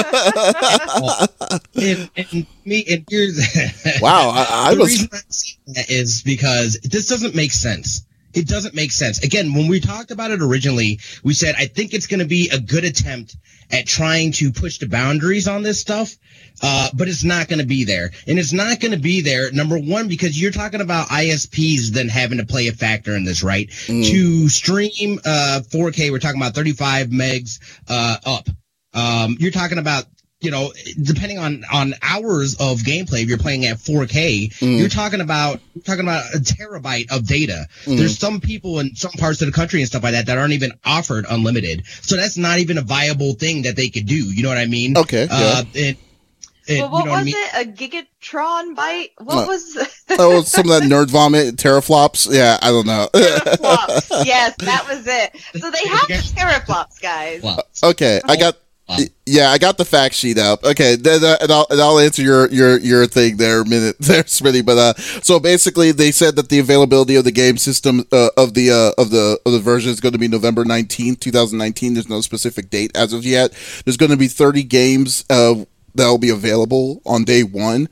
[1.74, 3.38] and, and me, and here's
[4.00, 4.88] wow, I, I the was.
[4.90, 8.04] reason I say that is because this doesn't make sense.
[8.34, 9.22] It doesn't make sense.
[9.22, 12.50] Again, when we talked about it originally, we said I think it's going to be
[12.50, 13.36] a good attempt
[13.70, 16.14] at trying to push the boundaries on this stuff,
[16.62, 18.10] uh, but it's not going to be there.
[18.26, 19.50] And it's not going to be there.
[19.50, 23.42] Number one, because you're talking about ISPs then having to play a factor in this,
[23.42, 23.68] right?
[23.86, 24.06] Mm.
[24.10, 28.48] To stream uh, 4K, we're talking about 35 megs uh, up.
[28.94, 30.04] Um, you're talking about
[30.42, 34.78] you know, depending on on hours of gameplay, if you're playing at 4K, Mm.
[34.78, 37.66] you're talking about you're talking about a terabyte of data.
[37.84, 37.96] Mm.
[37.98, 40.52] There's some people in some parts of the country and stuff like that that aren't
[40.52, 44.16] even offered unlimited, so that's not even a viable thing that they could do.
[44.16, 44.96] You know what I mean?
[44.98, 45.96] Okay, Uh, and,
[46.68, 47.34] and, well, what you know what I was mean?
[47.36, 47.66] it?
[47.66, 47.70] A
[48.20, 49.10] Gigatron bite?
[49.18, 49.76] What Uh, was
[50.10, 52.32] oh, some of that nerd vomit, teraflops.
[52.32, 53.08] Yeah, I don't know.
[53.14, 54.24] teraflops?
[54.26, 55.36] yes, that was it.
[55.60, 57.44] So they have teraflops, guys.
[57.82, 58.56] Okay, I got.
[58.98, 59.04] Wow.
[59.24, 60.64] Yeah, I got the fact sheet up.
[60.64, 64.24] Okay, then uh, and I'll and I'll answer your your your thing there minute there,
[64.24, 64.64] Smitty.
[64.64, 68.54] But uh, so basically, they said that the availability of the game system uh, of
[68.54, 71.58] the uh, of the of the version is going to be November nineteenth, two thousand
[71.58, 71.94] nineteen.
[71.94, 73.52] There's no specific date as of yet.
[73.84, 77.88] There's going to be thirty games uh, that will be available on day one.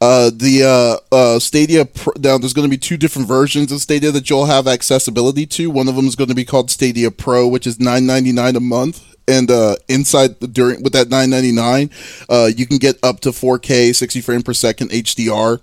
[0.00, 3.80] Uh, the uh, uh, Stadia Pro, now there's going to be two different versions of
[3.80, 5.70] Stadia that you'll have accessibility to.
[5.70, 8.56] One of them is going to be called Stadia Pro, which is nine ninety nine
[8.56, 9.11] a month.
[9.28, 11.90] And uh, inside during with that nine ninety nine,
[12.28, 15.60] uh, you can get up to 4K 60 frame per second HDR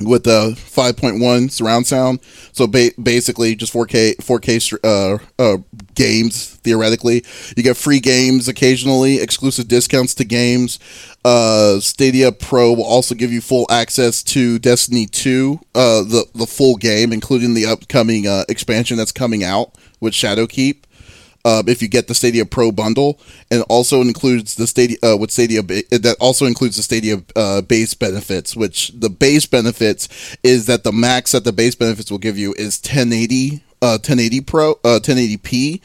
[0.00, 2.20] with a 5.1 surround sound.
[2.52, 5.58] So ba- basically, just 4K 4K uh, uh,
[5.94, 7.24] games theoretically.
[7.56, 10.78] You get free games occasionally, exclusive discounts to games.
[11.24, 16.46] Uh, Stadia Pro will also give you full access to Destiny 2, uh, the the
[16.46, 20.83] full game, including the upcoming uh, expansion that's coming out with Shadowkeep
[21.44, 23.18] uh, if you get the Stadia Pro bundle,
[23.50, 27.60] and also includes the Stadia uh, with Stadia ba- that also includes the Stadia uh,
[27.62, 28.56] base benefits.
[28.56, 32.54] Which the base benefits is that the max that the base benefits will give you
[32.54, 35.80] is 1080 uh, 1080 Pro uh, 1080p.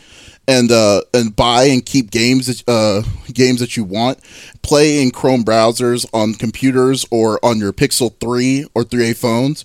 [0.48, 4.18] And uh, and buy and keep games that, uh, games that you want.
[4.64, 9.64] Play in Chrome browsers on computers or on your Pixel 3 or 3A phones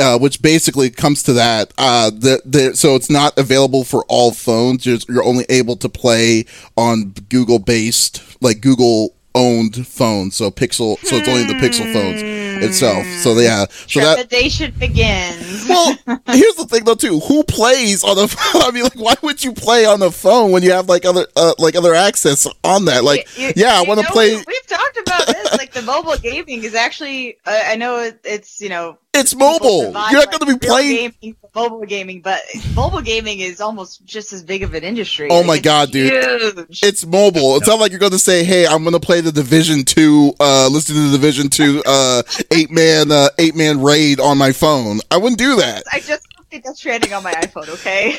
[0.00, 1.72] uh, which basically comes to that.
[1.78, 4.86] Uh, the, the, so it's not available for all phones.
[4.86, 10.34] You're, you're only able to play on Google based, like Google owned phones.
[10.34, 12.20] So Pixel, so it's only the Pixel phones
[12.64, 13.06] itself.
[13.22, 14.14] So yeah, so that.
[14.28, 15.66] Trepidation begins.
[15.68, 15.94] Well,
[16.26, 17.20] here's the thing though too.
[17.20, 18.26] Who plays on the?
[18.28, 18.62] phone?
[18.62, 21.26] I mean, like, why would you play on the phone when you have like other,
[21.36, 23.04] uh, like other access on that?
[23.04, 24.34] Like, You- you- yeah, I want to play.
[24.34, 25.56] we- We've talked about this.
[25.58, 27.38] like the mobile gaming is actually.
[27.46, 28.98] Uh, I know it's you know.
[29.12, 29.82] It's mobile.
[29.82, 32.40] You're not going to be playing gaming, mobile gaming, but
[32.74, 35.28] mobile gaming is almost just as big of an industry.
[35.30, 36.12] Oh like, my god, dude!
[36.12, 36.82] Huge.
[36.82, 37.56] It's mobile.
[37.56, 40.32] It's not like you're going to say, "Hey, I'm going to play the Division Two.
[40.38, 44.52] Uh, listen to the Division Two uh, eight man uh, eight man raid on my
[44.52, 45.82] phone." I wouldn't do that.
[45.92, 46.26] I just
[46.58, 47.68] Death Stranding on my iPhone.
[47.68, 48.16] Okay.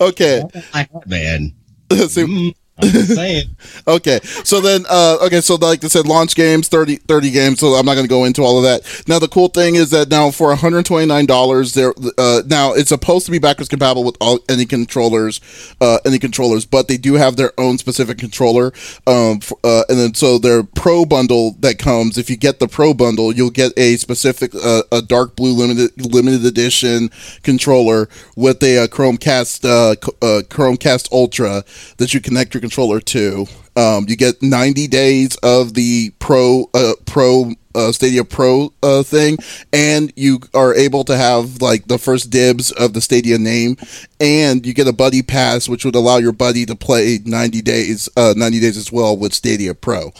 [0.00, 0.42] okay.
[1.06, 1.52] Man.
[2.82, 3.44] See,
[3.88, 4.20] okay.
[4.22, 5.40] So then, uh, okay.
[5.40, 7.60] So like I said, launch games, 30, 30 games.
[7.60, 9.04] So I'm not going to go into all of that.
[9.08, 13.32] Now, the cool thing is that now for $129, there, uh, now it's supposed to
[13.32, 15.40] be backwards compatible with all, any controllers,
[15.80, 18.72] uh, any controllers, but they do have their own specific controller.
[19.06, 22.92] Um, uh, and then so their pro bundle that comes, if you get the pro
[22.92, 27.10] bundle, you'll get a specific, uh, a dark blue limited, limited edition
[27.42, 31.64] controller with a, a Chromecast, uh, uh, Chromecast Ultra
[31.96, 33.46] that you connect your controller to.
[33.76, 39.36] Um, you get 90 days of the Pro uh, Pro uh, Stadia Pro uh, thing,
[39.72, 43.76] and you are able to have like the first dibs of the Stadia name,
[44.18, 48.08] and you get a buddy pass, which would allow your buddy to play 90 days,
[48.16, 50.10] uh, 90 days as well with Stadia Pro.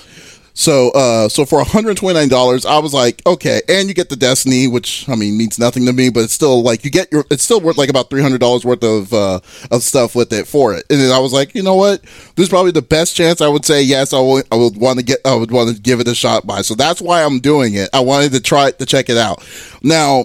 [0.59, 5.07] So, uh, so for $129, I was like, okay, and you get the Destiny, which
[5.07, 7.61] I mean means nothing to me, but it's still like you get your, it's still
[7.61, 9.41] worth like about $300 worth of, uh,
[9.71, 10.87] of stuff with it for it.
[10.89, 12.03] And then I was like, you know what?
[12.37, 14.99] This is probably the best chance I would say yes, I would, I would want
[14.99, 16.63] to get, I would want to give it a shot by.
[16.63, 17.91] So that's why I'm doing it.
[17.93, 19.47] I wanted to try it to check it out.
[19.83, 20.25] Now,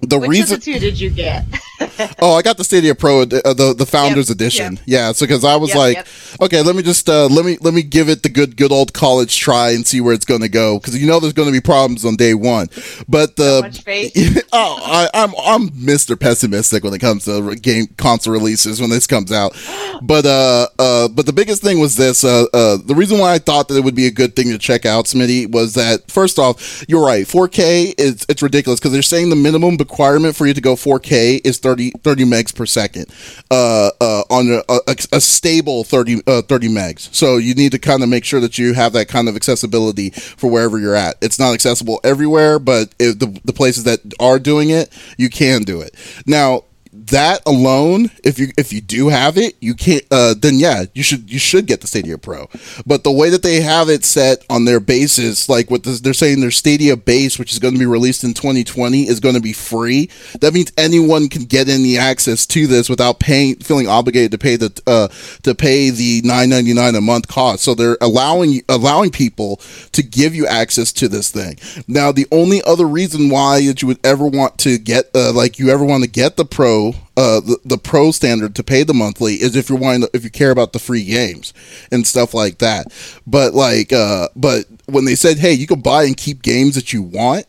[0.00, 1.44] the Which reason of the two did you get?
[2.20, 4.72] oh, I got the Stadia Pro, uh, the the Founders yep, Edition.
[4.74, 4.82] Yep.
[4.86, 6.06] Yeah, so because I was yep, like,
[6.40, 8.92] okay, let me just uh, let me let me give it the good good old
[8.92, 11.52] college try and see where it's going to go because you know there's going to
[11.52, 12.68] be problems on day one.
[13.08, 16.18] But the so oh, I, I'm I'm Mr.
[16.18, 19.54] Pessimistic when it comes to game console releases when this comes out.
[20.02, 22.24] But uh uh, but the biggest thing was this.
[22.24, 24.58] Uh, uh, the reason why I thought that it would be a good thing to
[24.58, 27.26] check out, Smitty, was that first off, you're right.
[27.26, 31.40] 4K is it's ridiculous because they're saying the minimum requirement for you to go 4K
[31.44, 33.06] is 30, 30 megs per second
[33.50, 37.14] uh, uh, on a, a, a, stable 30, uh, 30 megs.
[37.14, 40.10] So you need to kind of make sure that you have that kind of accessibility
[40.10, 41.16] for wherever you're at.
[41.20, 45.80] It's not accessible everywhere, but the, the places that are doing it, you can do
[45.80, 45.94] it.
[46.26, 50.04] Now, that alone, if you if you do have it, you can't.
[50.10, 52.48] Uh, then yeah, you should you should get the Stadia Pro.
[52.86, 56.14] But the way that they have it set on their basis, like what this, they're
[56.14, 59.40] saying, their Stadia base, which is going to be released in 2020, is going to
[59.40, 60.08] be free.
[60.40, 64.56] That means anyone can get any access to this without paying, feeling obligated to pay
[64.56, 65.08] the uh,
[65.42, 67.64] to pay the 9.99 a month cost.
[67.64, 69.56] So they're allowing allowing people
[69.92, 71.58] to give you access to this thing.
[71.88, 75.58] Now, the only other reason why that you would ever want to get uh, like
[75.58, 76.83] you ever want to get the Pro
[77.16, 80.24] uh, the, the pro standard to pay the monthly is if you're wanting to, if
[80.24, 81.54] you care about the free games
[81.90, 82.92] and stuff like that.
[83.26, 86.92] But like, uh, but when they said, hey, you can buy and keep games that
[86.92, 87.46] you want,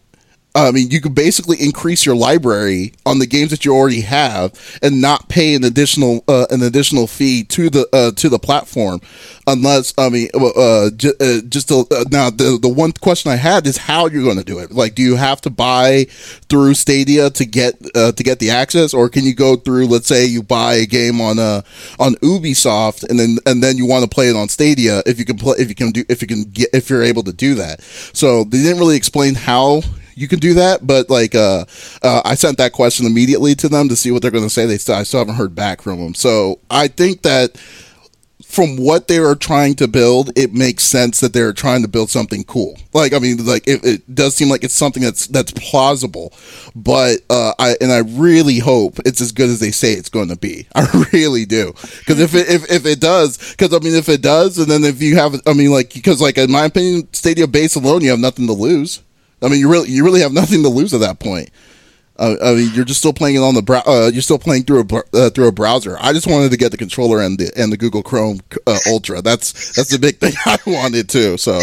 [0.56, 4.54] I mean, you could basically increase your library on the games that you already have
[4.82, 9.02] and not pay an additional uh, an additional fee to the uh, to the platform,
[9.48, 13.36] unless I mean, uh, j- uh, just to, uh, now the the one question I
[13.36, 14.72] had is how you're going to do it.
[14.72, 16.06] Like, do you have to buy
[16.50, 19.88] through Stadia to get uh, to get the access, or can you go through?
[19.88, 21.64] Let's say you buy a game on uh
[22.00, 25.04] on Ubisoft and then and then you want to play it on Stadia.
[25.06, 27.24] If you can play, if you can do, if you can get, if you're able
[27.24, 27.82] to do that.
[27.82, 29.82] So they didn't really explain how
[30.16, 30.86] you can do that.
[30.86, 31.66] But like, uh,
[32.02, 34.66] uh, I sent that question immediately to them to see what they're going to say.
[34.66, 36.14] They still, I still haven't heard back from them.
[36.14, 37.58] So I think that
[38.56, 42.10] from what they are trying to build, it makes sense that they're trying to build
[42.10, 42.78] something cool.
[42.94, 46.32] Like, I mean, like it, it does seem like it's something that's that's plausible,
[46.74, 50.30] but uh, I and I really hope it's as good as they say it's going
[50.30, 50.68] to be.
[50.76, 54.22] I really do, because if it if, if it does, because I mean, if it
[54.22, 57.48] does, and then if you have, I mean, like because like in my opinion, Stadia
[57.48, 59.02] base alone, you have nothing to lose.
[59.46, 61.50] I mean, you really you really have nothing to lose at that point.
[62.18, 63.84] Uh, I mean, you're just still playing it on the brow.
[63.86, 65.98] Uh, you're still playing through a uh, through a browser.
[66.00, 69.22] I just wanted to get the controller and the and the Google Chrome uh, Ultra.
[69.22, 71.38] That's that's the big thing I wanted too.
[71.38, 71.60] So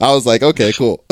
[0.00, 1.04] I was like, okay, cool.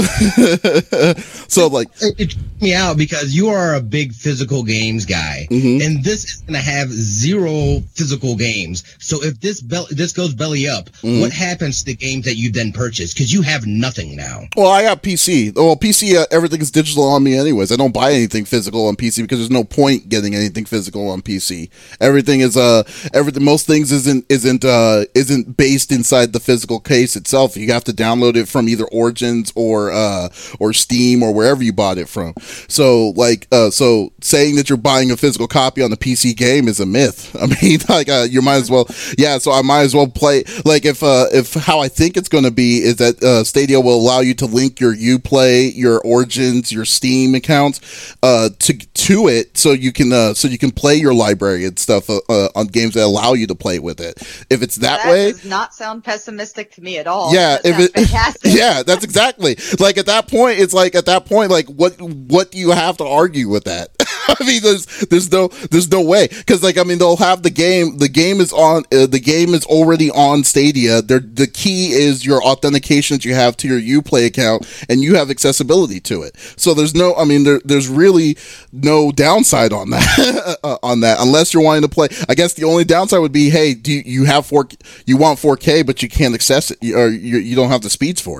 [1.49, 5.85] so like, it, it me out because you are a big physical games guy, mm-hmm.
[5.85, 8.85] and this is going to have zero physical games.
[8.99, 11.21] So if this be- this goes belly up, mm-hmm.
[11.21, 13.15] what happens to the games that you then purchase?
[13.15, 14.43] Because you have nothing now.
[14.57, 15.55] Well, I got PC.
[15.55, 17.73] Well, PC uh, everything is digital on me anyways.
[17.73, 21.23] I don't buy anything physical on PC because there's no point getting anything physical on
[21.23, 21.71] PC.
[22.01, 22.83] Everything is uh
[23.15, 27.57] everything most things isn't isn't uh isn't based inside the physical case itself.
[27.57, 30.29] You have to download it from either Origins or uh,
[30.59, 32.35] or Steam or wherever you bought it from.
[32.69, 36.69] So like uh, so saying that you're buying a physical copy on the PC game
[36.69, 37.35] is a myth.
[37.41, 38.87] I mean, like uh, you might as well
[39.19, 39.39] yeah.
[39.39, 42.45] So I might as well play like if uh, if how I think it's going
[42.45, 46.73] to be is that uh, Stadia will allow you to link your UPlay, your Origins,
[46.73, 50.97] your Steam accounts uh, to to it, so you can uh, so you can play
[50.97, 54.19] your library and stuff uh, uh, on games that allow you to play with it.
[54.51, 57.35] If it's that, That way, does not sound pessimistic to me at all.
[57.35, 58.53] yeah, That if it, fantastic.
[58.61, 60.59] Yeah, that's exactly like at that point.
[60.59, 63.89] It's like at that point, like what what do you have to argue with that?
[64.29, 67.51] I mean, there's there's no there's no way because like I mean they'll have the
[67.51, 67.99] game.
[67.99, 68.85] The game is on.
[68.93, 71.03] Uh, the game is already on Stadia.
[71.03, 75.15] They're, the key is your authentication that you have to your UPlay account, and you
[75.17, 76.37] have accessibility to it.
[76.57, 77.15] So there's no.
[77.15, 78.37] I mean, there, there's really
[78.73, 82.09] no downside on that uh, on that unless you're wanting to play.
[82.29, 84.69] I guess the only downside would be, hey, do you, you have four?
[85.07, 88.21] You want 4K, but you can't access it, or you, you don't have the speeds
[88.21, 88.40] for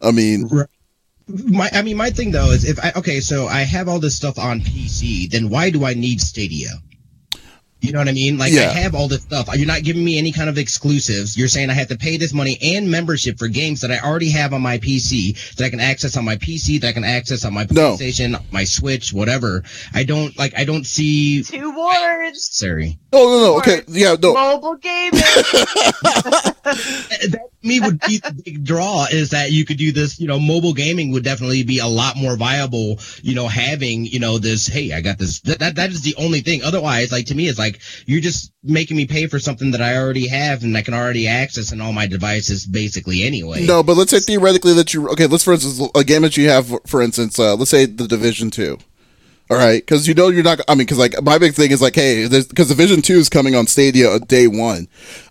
[0.00, 0.48] I mean,
[1.26, 4.14] My, I mean, my thing though is if I okay, so I have all this
[4.14, 6.68] stuff on PC, then why do I need Stadia?
[7.84, 8.38] You know what I mean?
[8.38, 8.70] Like Yeah.
[8.70, 9.48] I have all this stuff.
[9.54, 11.36] You're not giving me any kind of exclusives.
[11.36, 14.30] You're saying I have to pay this money and membership for games that I already
[14.30, 17.44] have on my PC that I can access on my PC, that I can access
[17.44, 17.94] on my No.
[17.96, 19.62] PlayStation, my Switch, whatever.
[19.92, 20.54] I don't like.
[20.58, 22.48] I don't see Two words.
[22.52, 22.98] Sorry.
[23.12, 25.20] oh no, no, okay, yeah, no, Mobile gaming.
[26.64, 27.30] that
[27.62, 30.38] to me would be the big draw is that you could do this, you know,
[30.38, 34.66] mobile gaming would definitely be a lot more viable, you know, having, you know, this,
[34.66, 36.62] hey, I got this, that, that, that is the only thing.
[36.62, 37.73] Otherwise, like to me, it's like,
[38.06, 41.28] you're just making me pay for something that I already have and I can already
[41.28, 43.66] access on all my devices basically anyway.
[43.66, 43.82] no.
[43.82, 45.26] But let's say theoretically that you okay.
[45.26, 48.50] Let's for instance a game that you have, for instance, uh, let's say the Division
[48.50, 48.78] Two.
[49.50, 50.60] All right, because you know you're not.
[50.68, 53.54] I mean, because like my big thing is like, hey, because Division Two is coming
[53.54, 54.88] on Stadia day one.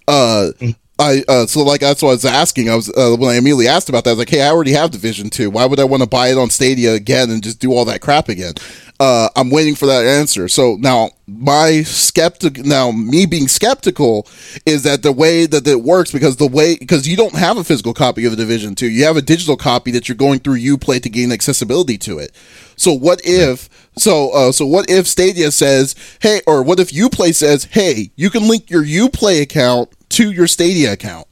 [0.08, 0.52] Uh,
[1.00, 2.70] I uh, so like that's what I was asking.
[2.70, 4.12] I was uh, when I immediately asked about that.
[4.12, 5.50] I was like, hey, I already have Division Two.
[5.50, 8.02] Why would I want to buy it on Stadia again and just do all that
[8.02, 8.54] crap again?
[9.00, 10.48] Uh, I'm waiting for that answer.
[10.48, 14.28] So now my skeptic, now me being skeptical
[14.68, 17.64] is that the way that it works because the way because you don't have a
[17.64, 20.60] physical copy of the Division Two, you have a digital copy that you're going through
[20.60, 22.32] UPlay to gain accessibility to it.
[22.76, 27.34] So what if so uh, so what if Stadia says, hey, or what if UPlay
[27.34, 31.28] says, hey, you can link your UPlay account to your Stadia account,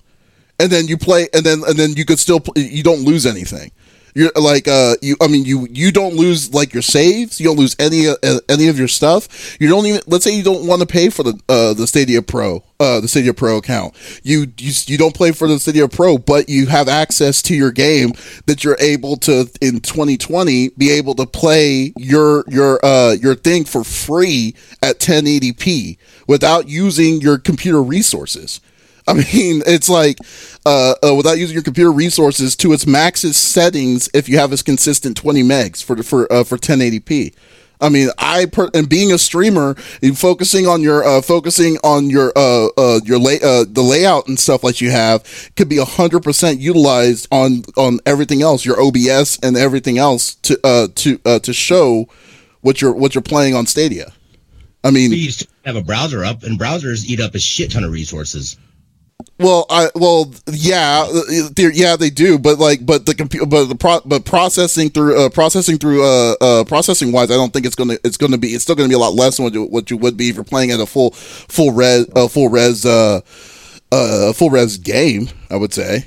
[0.59, 3.25] and then you play, and then and then you could still pl- you don't lose
[3.25, 3.71] anything.
[4.13, 7.39] You're like uh you I mean you you don't lose like your saves.
[7.39, 9.57] You don't lose any uh, any of your stuff.
[9.59, 12.21] You don't even let's say you don't want to pay for the uh the Stadia
[12.21, 13.95] Pro uh the Stadia Pro account.
[14.23, 17.71] You you you don't play for the Stadia Pro but you have access to your
[17.71, 18.11] game
[18.47, 23.63] that you're able to in 2020 be able to play your your uh your thing
[23.63, 28.59] for free at 1080p without using your computer resources
[29.07, 29.25] I mean,
[29.65, 30.17] it's like
[30.65, 34.09] uh, uh, without using your computer resources to its maxest settings.
[34.13, 37.33] If you have a consistent 20 megs for for uh, for 1080p.
[37.81, 42.09] I mean, I per- and being a streamer, and focusing on your uh, focusing on
[42.09, 45.77] your uh, uh, your lay uh, the layout and stuff like you have could be
[45.77, 51.19] hundred percent utilized on on everything else, your OBS and everything else to uh, to
[51.25, 52.07] uh, to show
[52.61, 54.13] what you're what you're playing on Stadia.
[54.83, 55.31] I mean, You
[55.65, 58.57] have a browser up and browsers eat up a shit ton of resources.
[59.41, 63.65] Well, I well, yeah, uh, they're- yeah, they do, but like, but the computer, but
[63.65, 67.65] the pro, but processing through uh, processing through uh, uh processing wise, I don't think
[67.65, 69.63] it's gonna it's gonna be it's still gonna be a lot less than what you,
[69.63, 72.85] what you would be if you're playing at a full full res uh, full res
[72.85, 73.21] uh
[73.91, 75.27] uh full res game.
[75.49, 76.05] I would say.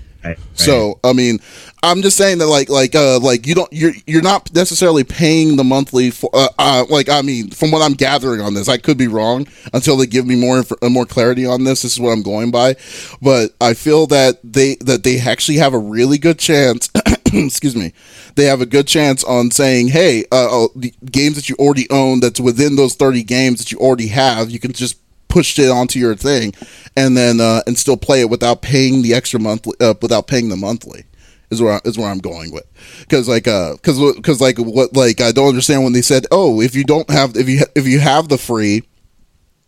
[0.55, 1.39] So I mean,
[1.83, 5.57] I'm just saying that like like uh like you don't you're you're not necessarily paying
[5.57, 8.79] the monthly for uh, uh like I mean from what I'm gathering on this I
[8.79, 11.83] could be wrong until they give me more inf- uh, more clarity on this.
[11.83, 12.77] This is what I'm going by,
[13.21, 16.91] but I feel that they that they actually have a really good chance.
[17.35, 17.93] excuse me.
[18.37, 21.89] They have a good chance on saying, "Hey, uh, oh, the games that you already
[21.91, 24.99] own that's within those 30 games that you already have, you can just."
[25.35, 26.55] Pushed it onto your thing
[26.97, 30.49] and then uh, and still play it without paying the extra monthly uh, without paying
[30.49, 31.03] the monthly
[31.51, 32.65] is where I, is where I'm going with.
[33.01, 36.61] Because like uh because because like what like I don't understand when they said oh
[36.61, 38.85] if you don't have if you if you have the free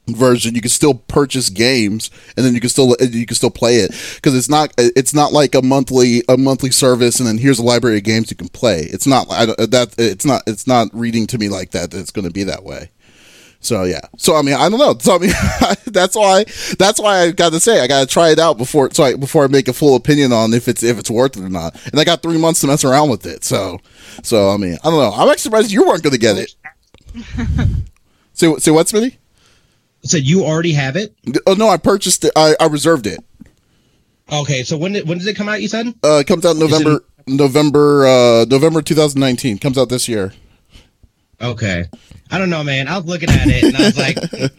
[0.07, 3.79] version you can still purchase games and then you can still you can still play
[3.79, 3.91] it.
[4.15, 7.65] Because it's not it's not like a monthly a monthly service and then here's a
[7.65, 8.83] library of games you can play.
[8.83, 12.13] It's not I, that it's not it's not reading to me like that that it's
[12.13, 12.91] going to be that way
[13.67, 14.01] so yeah.
[14.17, 14.97] So I mean, I don't know.
[14.99, 15.31] So I mean,
[15.87, 16.45] that's why
[16.79, 19.15] that's why I got to say I got to try it out before so I,
[19.17, 21.75] before I make a full opinion on if it's if it's worth it or not.
[21.87, 23.45] And I got three months to mess around with it.
[23.45, 23.79] So
[24.23, 25.13] so I mean, I don't know.
[25.13, 26.55] I'm actually surprised you weren't going to get it.
[28.33, 29.17] so so what, Smitty?
[30.03, 31.15] So you already have it?
[31.47, 32.33] Oh no, I purchased it.
[32.37, 33.21] I, I reserved it.
[34.33, 35.61] Okay, so when did when does it come out?
[35.63, 39.59] You said Uh, it comes out November November uh November 2019.
[39.59, 40.33] Comes out this year.
[41.41, 41.85] Okay.
[42.31, 42.89] I don't know, man.
[42.89, 44.17] I was looking at it and I was like,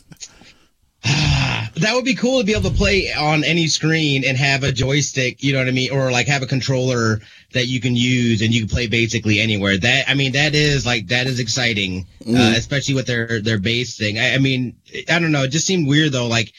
[1.04, 4.72] that would be cool to be able to play on any screen and have a
[4.72, 5.92] joystick, you know what I mean?
[5.92, 7.20] Or like have a controller
[7.54, 9.78] that you can use and you can play basically anywhere.
[9.78, 12.58] That, I mean, that is like, that is exciting, uh, Mm.
[12.58, 14.20] especially with their, their base thing.
[14.20, 14.76] I, I mean,
[15.10, 15.44] I don't know.
[15.44, 16.52] It just seemed weird though, like,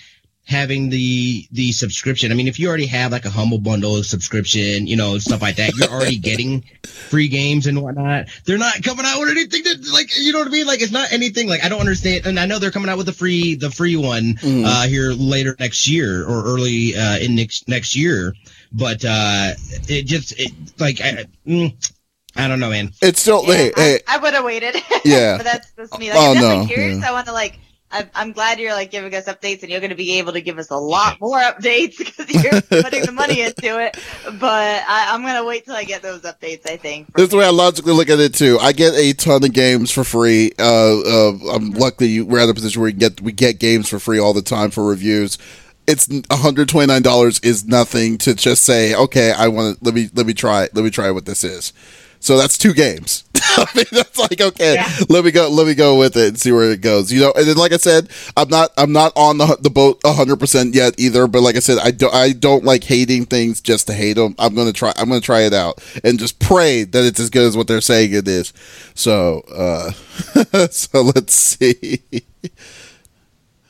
[0.49, 2.33] having the the subscription.
[2.33, 5.57] I mean, if you already have like a humble bundle subscription, you know, stuff like
[5.57, 8.29] that, you're already getting free games and whatnot.
[8.47, 10.67] They're not coming out with anything that like you know what I mean?
[10.67, 12.25] Like it's not anything like I don't understand.
[12.27, 14.65] And I know they're coming out with the free the free one Mhm.
[14.65, 18.33] uh here later next year or early uh in next next year.
[18.73, 19.53] But uh
[19.89, 21.93] it just it like I, mm,
[22.37, 22.93] I don't know, man.
[23.03, 24.77] It's still Yeah, hey I, hey I would have waited.
[25.05, 25.37] Yeah.
[25.37, 26.09] but that's that's me.
[26.11, 27.01] Like, Oh, I'm no, curious.
[27.01, 27.09] yeah.
[27.09, 27.59] I want to like.
[27.91, 30.41] I'm, I'm glad you're like giving us updates, and you're going to be able to
[30.41, 33.99] give us a lot more updates because you're putting the money into it.
[34.39, 36.69] But I, I'm going to wait till I get those updates.
[36.69, 37.13] I think.
[37.15, 38.59] This is the way I logically look at it too.
[38.61, 40.53] I get a ton of games for free.
[40.59, 43.99] Uh, uh, I'm lucky we're at a position where we get we get games for
[43.99, 45.39] free all the time for reviews.
[45.87, 50.27] It's 129 dollars is nothing to just say, okay, I want to let me let
[50.27, 51.73] me try let me try what this is.
[52.21, 53.25] So that's two games.
[53.37, 54.89] I mean, that's like okay, Yeah.
[55.09, 57.13] let me go let me go with it and see where it goes.
[57.13, 59.99] You know, and then like I said, I'm not I'm not on the the boat
[60.03, 61.27] 100 percent yet either.
[61.27, 64.35] But like I said, I don't I don't like hating things just to hate them.
[64.39, 67.47] I'm gonna try I'm gonna try it out and just pray that it's as good
[67.47, 68.53] as what they're saying it is.
[68.95, 69.91] So uh,
[70.71, 72.03] so let's see.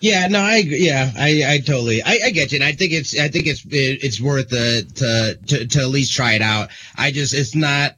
[0.00, 0.86] Yeah, no, I agree.
[0.86, 2.56] yeah, I, I totally, I, I get you.
[2.58, 4.84] And I think it's, I think it's, it, it's worth to,
[5.46, 6.68] to, to at least try it out.
[6.96, 7.96] I just, it's not.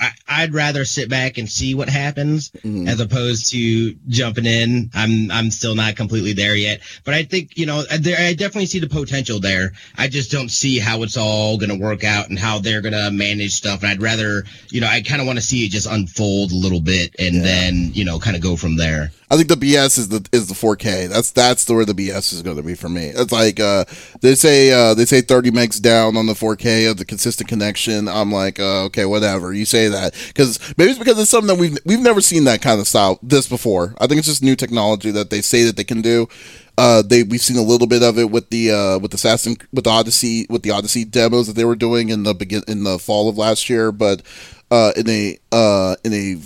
[0.00, 2.88] I, I'd rather sit back and see what happens Mhm.
[2.88, 4.90] as opposed to jumping in.
[4.94, 8.66] I'm, I'm still not completely there yet, but I think you know, there, I definitely
[8.66, 9.72] see the potential there.
[9.96, 12.92] I just don't see how it's all going to work out and how they're going
[12.94, 13.82] to manage stuff.
[13.82, 16.56] And I'd rather, you know, I kind of want to see it just unfold a
[16.56, 17.42] little bit and Yeah.
[17.42, 19.12] then you know, kind of go from there.
[19.30, 21.08] I think the BS is the is the 4K.
[21.08, 23.06] That's that's where the BS is going to be for me.
[23.06, 23.84] It's like uh,
[24.20, 28.08] they say uh, they say 30 megs down on the 4K of the consistent connection.
[28.08, 29.52] I'm like, uh, okay, whatever.
[29.52, 32.62] You say that because maybe it's because it's something that we've we've never seen that
[32.62, 33.94] kind of style this before.
[34.00, 36.26] I think it's just new technology that they say that they can do.
[36.78, 39.84] Uh, they we've seen a little bit of it with the uh, with Assassin with
[39.84, 42.98] the Odyssey with the Odyssey demos that they were doing in the begin in the
[42.98, 44.22] fall of last year, but
[44.70, 46.36] uh, in a uh, in a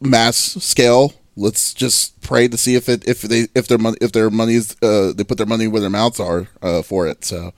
[0.00, 1.12] mass scale.
[1.36, 4.76] Let's just pray to see if it if they if their money if their money's
[4.82, 7.24] uh, they put their money where their mouths are uh, for it.
[7.24, 7.52] So.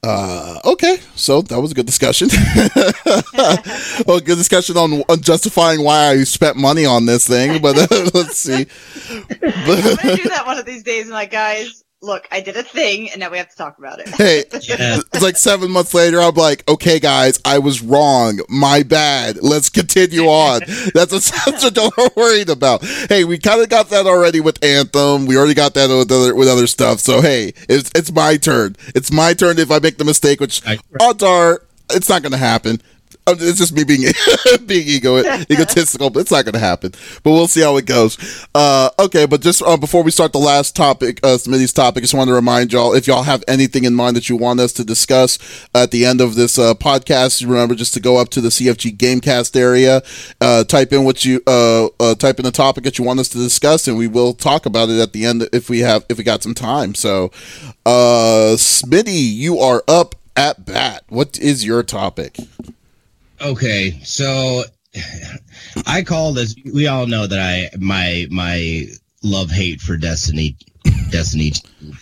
[0.00, 2.28] Uh, okay, so that was a good discussion.
[4.06, 8.10] well, good discussion on, on justifying why I spent money on this thing, but uh,
[8.14, 8.64] let's see.
[9.10, 11.08] I'm gonna do that one of these days.
[11.08, 14.08] Like, guys, look, I did a thing, and now we have to talk about it.
[14.08, 15.00] hey, Yeah.
[15.12, 16.20] it's like seven months later.
[16.20, 18.38] I'm like, okay, guys, I was wrong.
[18.48, 19.38] My bad.
[19.42, 20.60] Let's continue on.
[20.94, 22.84] That's, a, that's what we're worried about.
[22.84, 25.26] Hey, we kind of got that already with Anthem.
[25.26, 27.00] We already got that with other with other stuff.
[27.00, 28.76] So hey, it's it's my turn.
[28.94, 32.32] It's my turn if I make the mistake, which I- odds are it's not going
[32.32, 32.82] to happen.
[33.32, 34.12] It's just me being
[34.66, 36.92] being ego egotistical, but it's not going to happen.
[37.22, 38.46] But we'll see how it goes.
[38.54, 42.04] Uh, okay, but just uh, before we start the last topic, uh, Smitty's topic, I
[42.04, 44.72] just want to remind y'all if y'all have anything in mind that you want us
[44.74, 45.38] to discuss
[45.74, 48.96] at the end of this uh, podcast, remember just to go up to the CFG
[48.96, 50.02] Gamecast area,
[50.40, 53.28] uh, type in what you uh, uh, type in the topic that you want us
[53.30, 56.18] to discuss, and we will talk about it at the end if we have if
[56.18, 56.94] we got some time.
[56.94, 57.28] So,
[57.86, 61.04] Smitty, you are up at bat.
[61.08, 62.38] What is your topic?
[63.40, 64.64] Okay, so
[65.86, 66.54] I call this.
[66.72, 68.86] We all know that I my my
[69.22, 70.56] love hate for Destiny,
[71.10, 71.52] Destiny,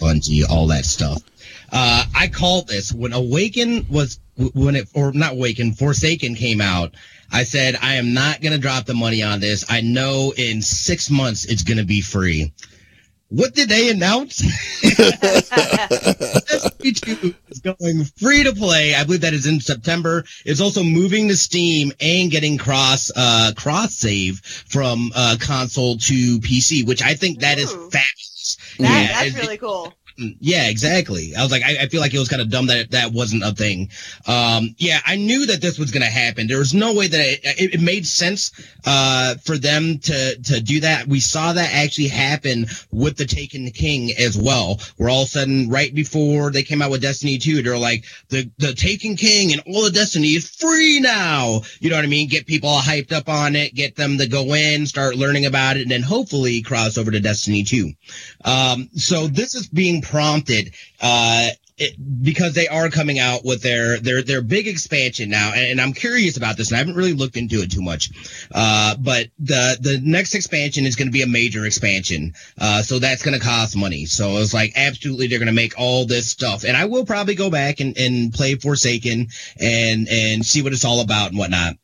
[0.00, 1.22] Bungie, all that stuff.
[1.70, 4.18] Uh, I called this when Awaken was
[4.54, 6.94] when it or not Awaken, Forsaken came out.
[7.32, 9.64] I said I am not gonna drop the money on this.
[9.68, 12.52] I know in six months it's gonna be free.
[13.28, 14.38] What did they announce?
[15.90, 18.94] Destiny 2 is going free to play.
[18.94, 20.24] I believe that is in September.
[20.44, 26.38] It's also moving to Steam and getting cross uh cross save from uh console to
[26.40, 27.90] PC, which I think that is Ooh.
[27.90, 28.56] fabulous.
[28.78, 29.92] That, Yeah, that's it- really cool.
[30.18, 31.34] Yeah, exactly.
[31.36, 33.44] I was like, I, I feel like it was kind of dumb that that wasn't
[33.44, 33.90] a thing.
[34.26, 36.46] Um, yeah, I knew that this was going to happen.
[36.46, 38.50] There was no way that it, it, it made sense
[38.86, 41.06] uh, for them to to do that.
[41.06, 44.80] We saw that actually happen with the Taken King as well.
[44.96, 48.04] Where all of a sudden, right before they came out with Destiny 2, they're like,
[48.30, 51.60] the the Taken King and all of Destiny is free now.
[51.80, 52.28] You know what I mean?
[52.28, 55.76] Get people all hyped up on it, get them to go in, start learning about
[55.76, 57.92] it, and then hopefully cross over to Destiny 2.
[58.44, 61.48] Um, so this is being prompted uh,
[61.78, 65.80] it, because they are coming out with their their their big expansion now, and, and,
[65.80, 68.48] I'm curious about this, and I haven't really looked into it too much.
[68.54, 72.98] Uh, but the the next expansion is going to be a major expansion, uh, so
[72.98, 74.06] that's going to cost money.
[74.06, 77.34] So it's like absolutely they're going to make all this stuff, and I will probably
[77.34, 79.28] go back and, and play Forsaken
[79.60, 81.74] and and see what it's all about and whatnot.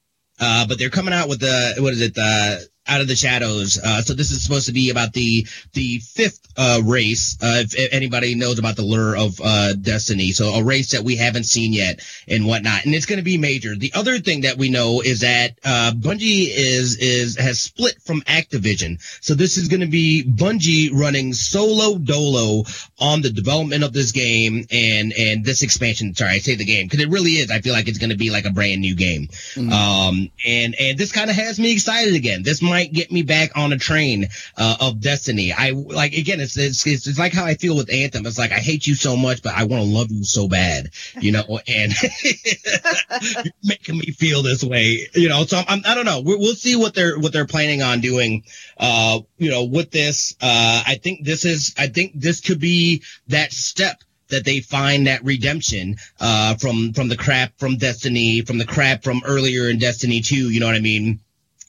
[0.41, 3.79] Uh, but they're coming out with the what is it the out of the shadows.
[3.83, 7.39] Uh, so this is supposed to be about the the fifth uh, race.
[7.41, 11.17] Uh, if, anybody knows about the lure of uh, Destiny, so a race that we
[11.17, 13.77] haven't seen yet and whatnot, and it's going to be major.
[13.77, 18.21] The other thing that we know is that uh, Bungie is is has split from
[18.23, 22.65] Activision, so this is going to be Bungie running solo dolo
[22.99, 26.15] on the development of this game and and this expansion.
[26.15, 27.51] Sorry, I say the game because it really is.
[27.51, 29.73] I feel like it's going to be like a brand new game, mm-hmm.
[29.73, 32.43] um, and and this kind of has me excited again.
[32.43, 35.53] This might get me back on a train uh, of destiny.
[35.53, 38.25] I like again, it's, it's it's like how I feel with Anthem.
[38.25, 40.91] It's like I hate you so much, but I want to love you so bad,
[41.21, 41.43] you know.
[41.69, 41.93] And
[43.63, 45.45] making me feel this way, you know.
[45.45, 46.21] So I'm, I don't know.
[46.21, 48.45] we will see what they're what they're planning on doing.
[48.79, 53.03] Uh, you know, with this, uh, I think this is I think this could be
[53.29, 58.59] that step that they find that redemption uh, from from the crap from Destiny, from
[58.59, 60.51] the crap from earlier in Destiny 2.
[60.51, 61.21] You know what I mean?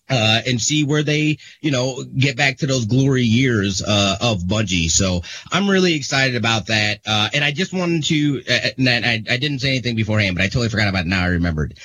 [0.10, 4.42] Uh, and see where they, you know, get back to those glory years uh, of
[4.42, 4.90] Bungie.
[4.90, 7.00] So I'm really excited about that.
[7.06, 10.44] Uh, and I just wanted to, uh, and I, I didn't say anything beforehand, but
[10.44, 11.24] I totally forgot about it now.
[11.24, 11.78] I remembered.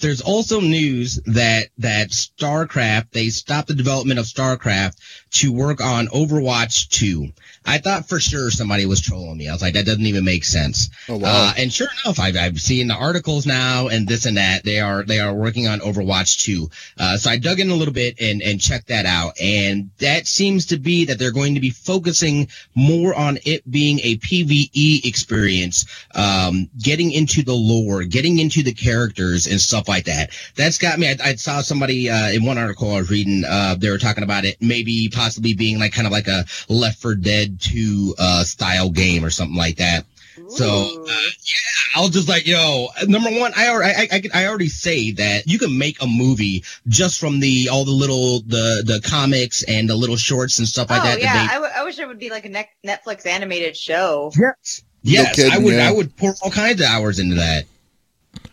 [0.00, 4.96] There's also news that that StarCraft they stopped the development of StarCraft
[5.30, 7.28] to work on Overwatch 2.
[7.66, 9.48] I thought for sure somebody was trolling me.
[9.48, 10.88] I was like, that doesn't even make sense.
[11.08, 11.28] Oh, wow.
[11.28, 14.64] Uh, and sure enough, I've, I've seen the articles now and this and that.
[14.64, 16.70] They are they are working on Overwatch 2.
[16.98, 20.26] Uh, so I dug in a little bit and and checked that out, and that
[20.26, 25.04] seems to be that they're going to be focusing more on it being a PVE
[25.04, 30.30] experience, um, getting into the lore, getting into the characters and stuff like that.
[30.56, 31.08] That's got me.
[31.08, 33.44] I, I saw somebody uh, in one article I was reading.
[33.46, 37.02] Uh, they were talking about it maybe possibly being like kind of like a Left
[37.02, 40.04] 4 Dead 2 uh, style game or something like that.
[40.48, 44.68] So uh, yeah, I was just like, yo, number one, I, I, I, I already
[44.68, 49.00] say that you can make a movie just from the all the little the the
[49.04, 51.20] comics and the little shorts and stuff like oh, that.
[51.20, 52.50] Yeah, that they, I, w- I wish it would be like a
[52.86, 54.32] Netflix animated show.
[54.38, 55.74] Yes, yes, no kidding, I would.
[55.74, 55.88] Yeah.
[55.88, 57.64] I would pour all kinds of hours into that.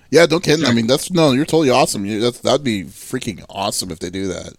[0.09, 0.65] Yeah, don't kidding.
[0.65, 2.05] I mean, that's no, you're totally awesome.
[2.05, 4.53] You, that's that'd be freaking awesome if they do that.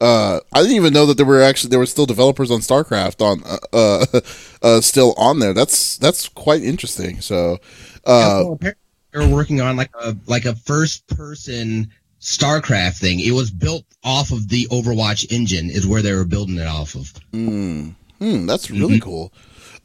[0.00, 3.22] Uh, I didn't even know that there were actually there were still developers on StarCraft
[3.22, 4.20] on uh, uh,
[4.62, 5.54] uh still on there.
[5.54, 7.20] That's that's quite interesting.
[7.20, 7.58] So,
[8.04, 11.90] uh, they're working on like a like a first person
[12.20, 13.20] StarCraft thing.
[13.20, 16.94] It was built off of the Overwatch engine, is where they were building it off
[16.94, 17.12] of.
[17.32, 19.04] Mm, mm that's really mm-hmm.
[19.04, 19.32] cool.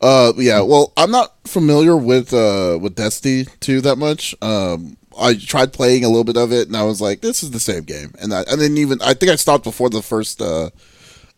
[0.01, 0.62] Uh, yeah.
[0.62, 4.36] Well, I'm not familiar with uh with Destiny 2 that much.
[4.41, 7.51] Um, I tried playing a little bit of it, and I was like, "This is
[7.51, 10.41] the same game." And I, and then even I think I stopped before the first
[10.41, 10.70] uh,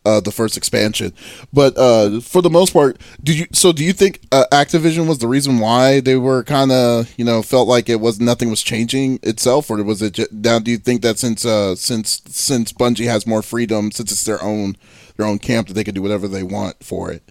[0.04, 1.12] uh, the first expansion.
[1.52, 3.46] But uh, for the most part, do you?
[3.52, 7.24] So do you think uh, Activision was the reason why they were kind of you
[7.24, 10.58] know felt like it was nothing was changing itself, or was it just, now?
[10.58, 14.42] Do you think that since uh, since since Bungie has more freedom, since it's their
[14.42, 14.76] own
[15.16, 17.22] their own camp, that they can do whatever they want for it?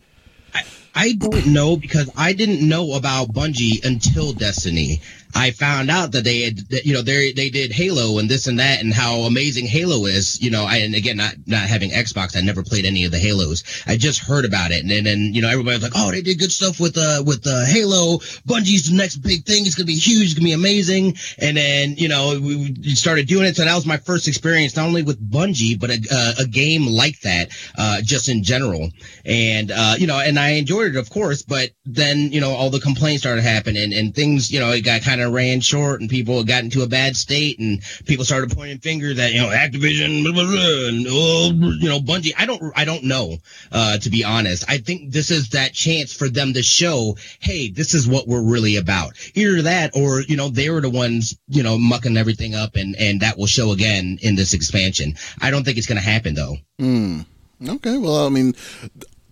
[0.96, 5.02] I don't know because I didn't know about Bungie until Destiny.
[5.36, 8.48] I found out that they had, that, you know, they they did Halo and this
[8.48, 10.42] and that, and how amazing Halo is.
[10.42, 13.20] You know, I, and again, not not having Xbox, I never played any of the
[13.20, 13.64] Halos.
[13.88, 16.40] I just heard about it, and then you know, everybody was like, oh, they did
[16.40, 18.18] good stuff with uh with uh, Halo.
[18.48, 19.66] Bungie's the next big thing.
[19.66, 20.26] It's gonna be huge.
[20.26, 21.16] It's gonna be amazing.
[21.40, 23.56] And then you know, we, we started doing it.
[23.56, 26.86] So that was my first experience, not only with Bungie, but a, uh, a game
[26.86, 28.90] like that, uh, just in general.
[29.26, 31.42] And uh, you know, and I enjoyed it, of course.
[31.42, 35.02] But then you know, all the complaints started happening, and things, you know, it got
[35.02, 38.56] kind of of ran short and people got into a bad state and people started
[38.56, 42.34] pointing fingers at, you know, Activision, blah, blah, blah, and, oh, you know, Bungie.
[42.38, 43.38] I don't, I don't know,
[43.72, 44.66] uh, to be honest.
[44.68, 48.44] I think this is that chance for them to show, hey, this is what we're
[48.44, 49.14] really about.
[49.36, 52.96] Either that or, you know, they were the ones, you know, mucking everything up and,
[52.98, 55.16] and that will show again in this expansion.
[55.42, 56.58] I don't think it's going to happen though.
[56.80, 57.22] Hmm.
[57.66, 58.56] Okay, well, I mean,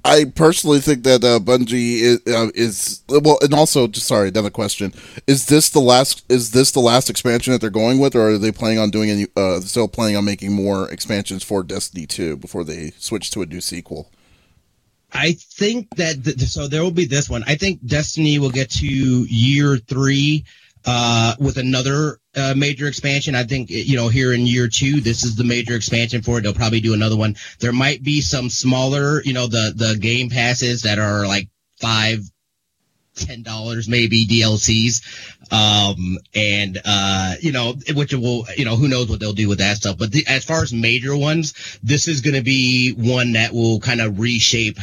[0.03, 4.49] I personally think that uh, Bungie is, uh, is, well, and also, just sorry, another
[4.49, 4.93] question:
[5.27, 6.25] Is this the last?
[6.29, 9.11] Is this the last expansion that they're going with, or are they planning on doing
[9.11, 9.27] any?
[9.37, 13.45] Uh, still planning on making more expansions for Destiny Two before they switch to a
[13.45, 14.09] new sequel?
[15.13, 17.43] I think that th- so there will be this one.
[17.45, 20.45] I think Destiny will get to year three
[20.85, 23.35] uh, with another uh, major expansion.
[23.35, 26.41] I think you know here in year two, this is the major expansion for it.
[26.41, 27.35] They'll probably do another one.
[27.59, 32.19] There might be some smaller, you know, the the game passes that are like five
[33.15, 39.09] ten dollars maybe DLCs, um, and uh, you know, which will you know who knows
[39.09, 39.97] what they'll do with that stuff.
[39.97, 43.79] But the, as far as major ones, this is going to be one that will
[43.79, 44.79] kind of reshape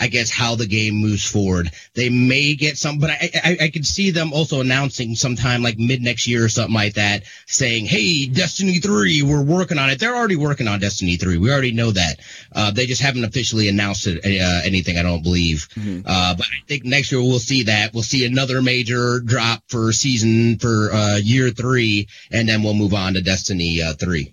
[0.00, 1.70] I guess how the game moves forward.
[1.94, 5.78] They may get some, but I, I, I can see them also announcing sometime like
[5.78, 9.98] mid next year or something like that, saying, "Hey, Destiny three, we're working on it."
[9.98, 11.38] They're already working on Destiny three.
[11.38, 12.20] We already know that.
[12.54, 14.98] Uh, they just haven't officially announced it, uh, anything.
[14.98, 15.68] I don't believe.
[15.74, 16.00] Mm-hmm.
[16.06, 17.92] Uh, but I think next year we'll see that.
[17.92, 22.94] We'll see another major drop for season for uh, year three, and then we'll move
[22.94, 24.32] on to Destiny uh, three.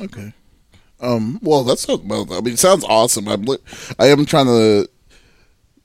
[0.00, 0.32] Okay.
[1.00, 2.26] Um, well, that's well.
[2.32, 3.28] I mean, it sounds awesome.
[3.28, 3.44] I'm,
[3.98, 4.88] I am trying to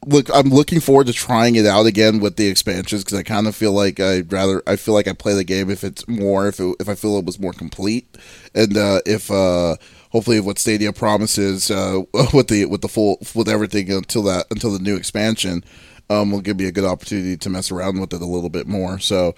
[0.06, 3.47] look i'm looking forward to trying it out again with the expansions because i kind
[3.47, 6.47] of feel like i'd rather i feel like i play the game if it's more
[6.47, 8.18] if, it, if i feel it was more complete.
[8.56, 9.76] And uh, if uh,
[10.12, 12.02] hopefully what stadia promises uh,
[12.34, 15.64] with the with the full with everything until that until the new expansion
[16.10, 18.68] um, will give me a good opportunity to mess around with it a little bit
[18.68, 18.97] more.
[18.97, 19.36] So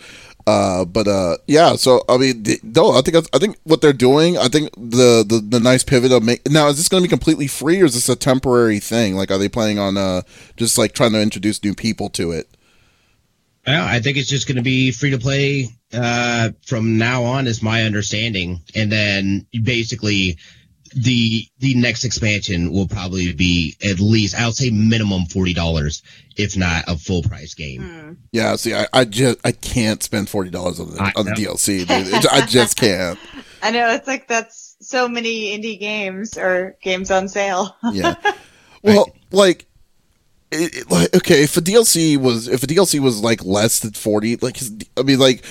[0.47, 1.75] uh, but uh, yeah.
[1.75, 4.37] So I mean, no, I think I think what they're doing.
[4.37, 7.09] I think the the, the nice pivot of make now is this going to be
[7.09, 9.15] completely free or is this a temporary thing?
[9.15, 10.21] Like, are they planning on uh
[10.57, 12.47] just like trying to introduce new people to it?
[13.67, 17.45] Yeah, I think it's just going to be free to play uh, from now on,
[17.45, 20.37] is my understanding, and then basically
[20.93, 26.03] the the next expansion will probably be at least I'll say minimum forty dollars,
[26.37, 27.81] if not a full price game.
[27.81, 28.17] Mm.
[28.31, 31.87] Yeah, see, I, I just I can't spend forty dollars on the on the DLC,
[31.87, 32.27] dude.
[32.27, 33.17] I just can't.
[33.63, 37.75] I know it's like that's so many indie games or games on sale.
[37.91, 38.15] yeah.
[38.83, 39.67] Well, like
[40.51, 43.91] it, it, like okay, if a DLC was if a DLC was like less than
[43.91, 44.57] forty, like
[44.97, 45.45] I mean, like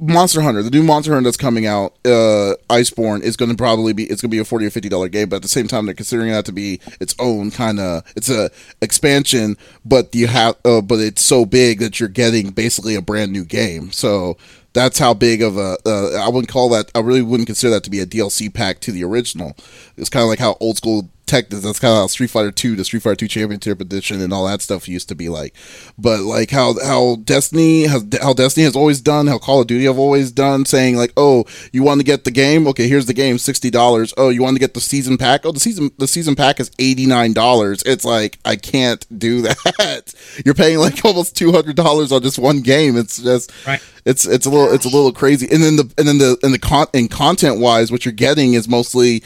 [0.00, 3.92] Monster Hunter, the new Monster Hunter that's coming out, uh, Iceborne is going to probably
[3.92, 5.68] be it's going to be a forty or fifty dollar game, but at the same
[5.68, 10.26] time they're considering that to be its own kind of it's a expansion, but you
[10.26, 13.90] have uh, but it's so big that you're getting basically a brand new game.
[13.92, 14.36] So
[14.72, 17.84] that's how big of a uh, I wouldn't call that I really wouldn't consider that
[17.84, 19.56] to be a DLC pack to the original.
[19.96, 22.76] It's kind of like how old school tech that's kind of how Street Fighter 2
[22.76, 25.54] the Street Fighter 2 Championship Edition and all that stuff used to be like.
[25.98, 29.84] But like how how Destiny has how Destiny has always done how Call of Duty
[29.84, 32.66] have always done saying like oh you want to get the game?
[32.68, 35.44] Okay here's the game $60 oh you want to get the season pack?
[35.44, 40.14] Oh the season the season pack is $89 it's like I can't do that.
[40.44, 42.96] You're paying like almost $200 on just one game.
[42.96, 43.82] It's just right.
[44.04, 45.48] it's it's a little it's a little crazy.
[45.50, 48.54] And then the and then the and the con and content wise what you're getting
[48.54, 49.22] is mostly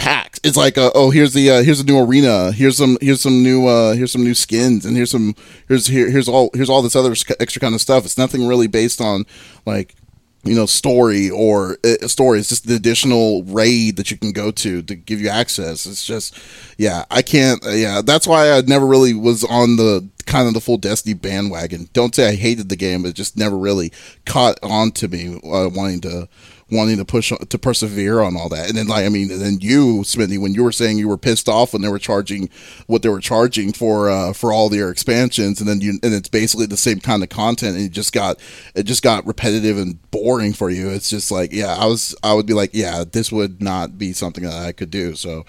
[0.00, 0.40] packs.
[0.42, 2.52] It's like, uh, oh, here's the uh, here's a new arena.
[2.52, 5.34] Here's some here's some new uh, here's some new skins, and here's some
[5.68, 8.04] here's here here's all here's all this other extra kind of stuff.
[8.04, 9.26] It's nothing really based on
[9.66, 9.94] like
[10.42, 12.38] you know story or uh, story.
[12.38, 15.86] It's just the additional raid that you can go to to give you access.
[15.86, 16.36] It's just
[16.78, 17.64] yeah, I can't.
[17.64, 21.14] Uh, yeah, that's why I never really was on the kind of the full Destiny
[21.14, 21.88] bandwagon.
[21.92, 23.92] Don't say I hated the game, but it just never really
[24.24, 26.28] caught on to me uh, wanting to
[26.70, 28.68] wanting to push to persevere on all that.
[28.68, 31.48] And then like I mean, then you, Smitty, when you were saying you were pissed
[31.48, 32.48] off when they were charging
[32.86, 36.28] what they were charging for uh, for all their expansions, and then you and it's
[36.28, 38.38] basically the same kind of content, and it just got
[38.74, 40.90] it just got repetitive and boring for you.
[40.90, 44.12] It's just like yeah, I was I would be like yeah, this would not be
[44.12, 45.14] something that I could do.
[45.14, 45.44] So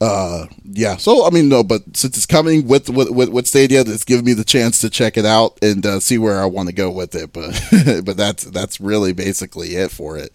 [0.00, 3.82] uh, yeah, so I mean no, but since it's coming with with with, with Stadia,
[3.82, 6.68] it's giving me the chance to check it out and uh, see where I want
[6.68, 7.32] to go with it.
[7.32, 10.34] But but that's that's really basically it for it.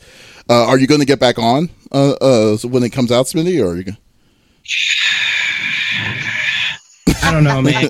[0.49, 3.63] Uh, are you going to get back on uh, uh, when it comes out, Smitty,
[3.63, 3.83] or are you?
[3.83, 3.97] Gonna...
[7.23, 7.89] I don't know, man.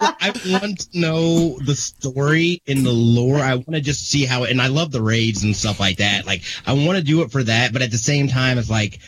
[0.00, 3.40] I want to know the story and the lore.
[3.40, 6.24] I want to just see how, and I love the raids and stuff like that.
[6.24, 9.00] Like, I want to do it for that, but at the same time, it's like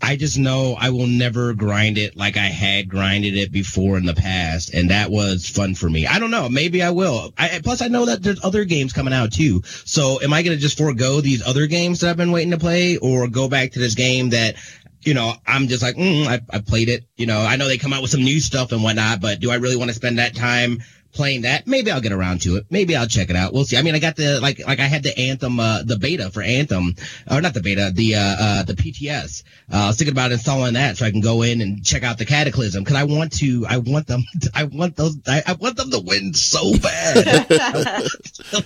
[0.00, 4.06] I just know I will never grind it like I had grinded it before in
[4.06, 6.06] the past, and that was fun for me.
[6.06, 7.32] I don't know, maybe I will.
[7.36, 9.62] I, plus, I know that there's other games coming out too.
[9.64, 12.58] So, am I going to just forego these other games that I've been waiting to
[12.58, 14.56] play, or go back to this game that
[15.02, 17.04] you know, I'm just like, mm, I, I played it.
[17.16, 19.50] You know, I know they come out with some new stuff and whatnot, but do
[19.50, 20.82] I really want to spend that time
[21.18, 21.66] playing that.
[21.66, 22.66] Maybe I'll get around to it.
[22.70, 23.52] Maybe I'll check it out.
[23.52, 23.76] We'll see.
[23.76, 26.42] I mean, I got the like like I had the Anthem uh, the beta for
[26.42, 26.94] Anthem,
[27.28, 29.42] or not the beta, the uh, uh the PTS.
[29.70, 32.18] Uh, I was thinking about installing that so I can go in and check out
[32.18, 33.66] the Cataclysm because I want to.
[33.68, 34.22] I want them.
[34.42, 35.18] To, I want those.
[35.26, 38.06] I, I, want them to win so bad.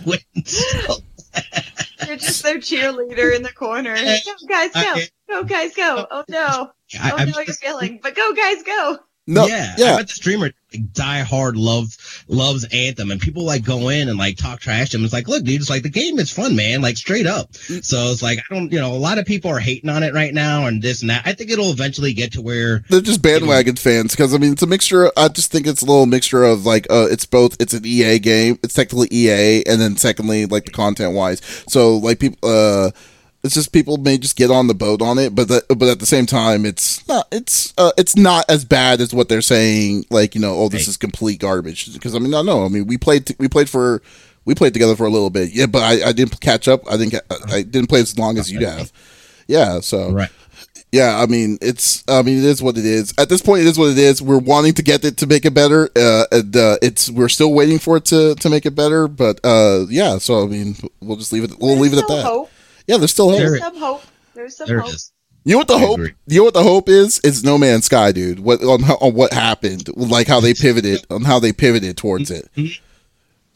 [0.05, 0.97] win so
[1.33, 1.65] bad.
[2.07, 3.95] You're just their cheerleader in the corner.
[3.97, 4.95] Go guys, go.
[5.31, 6.07] Go guys, go.
[6.11, 6.73] Oh no.
[7.03, 8.01] Oh no, you're failing.
[8.03, 8.99] But go guys, go.
[9.29, 9.95] No, yeah, yeah.
[9.95, 14.09] I bet the streamer like, die hard loves loves Anthem, and people like go in
[14.09, 15.05] and like talk trash to him.
[15.05, 17.53] It's like, look, dude, it's like the game is fun, man, like straight up.
[17.53, 17.85] Mm.
[17.85, 20.13] So it's like I don't, you know, a lot of people are hating on it
[20.13, 21.23] right now and this and that.
[21.25, 24.63] I think it'll eventually get to where They're just bandwagon fans because I mean it's
[24.63, 25.13] a mixture.
[25.17, 27.57] I just think it's a little mixture of like uh, it's both.
[27.61, 28.59] It's an EA game.
[28.65, 31.41] It's technically EA, and then secondly, like the content wise.
[31.69, 32.91] So like people, uh,
[33.45, 35.99] it's just people may just get on the boat on it, but the, but at
[35.99, 37.27] the same time, it's not.
[37.33, 40.07] It's uh, it's not as bad as what they're saying.
[40.11, 40.89] Like you know, oh, this Right.
[40.89, 41.93] is complete garbage.
[41.93, 42.65] Because I mean, I know.
[42.65, 43.27] I mean, we played.
[43.27, 44.03] T- we played for.
[44.45, 45.53] We played together for a little bit.
[45.53, 46.83] Yeah, but I, I didn't catch up.
[46.91, 47.15] I didn't.
[47.49, 48.91] I didn't play as long as you'd have.
[49.47, 49.81] Yeah.
[49.81, 50.31] So right.
[50.93, 53.15] yeah, I mean, it's, I mean, it is what it is.
[53.19, 54.21] At this point, it is what it is.
[54.21, 55.91] We're wanting to get it to make it better.
[55.97, 59.09] Uh, and, uh, it's, we're still waiting for it to, to make it better.
[59.09, 62.09] But, uh, yeah, so, I mean, we'll just leave it, we'll There's leave it at
[62.09, 62.25] that.
[62.25, 62.51] Hope.
[62.87, 63.39] Yeah, there's still hope.
[63.39, 64.03] There's some hope.
[64.35, 64.91] There's some There hope.
[64.91, 65.13] it is.
[65.45, 66.13] You know what the I hope, agree.
[66.29, 67.21] you know what the hope is?
[67.25, 68.39] It's No Man's Sky, dude.
[68.41, 72.49] What, on, on what happened, like how they pivoted, on how they pivoted towards it.
[72.57, 72.79] Mhm.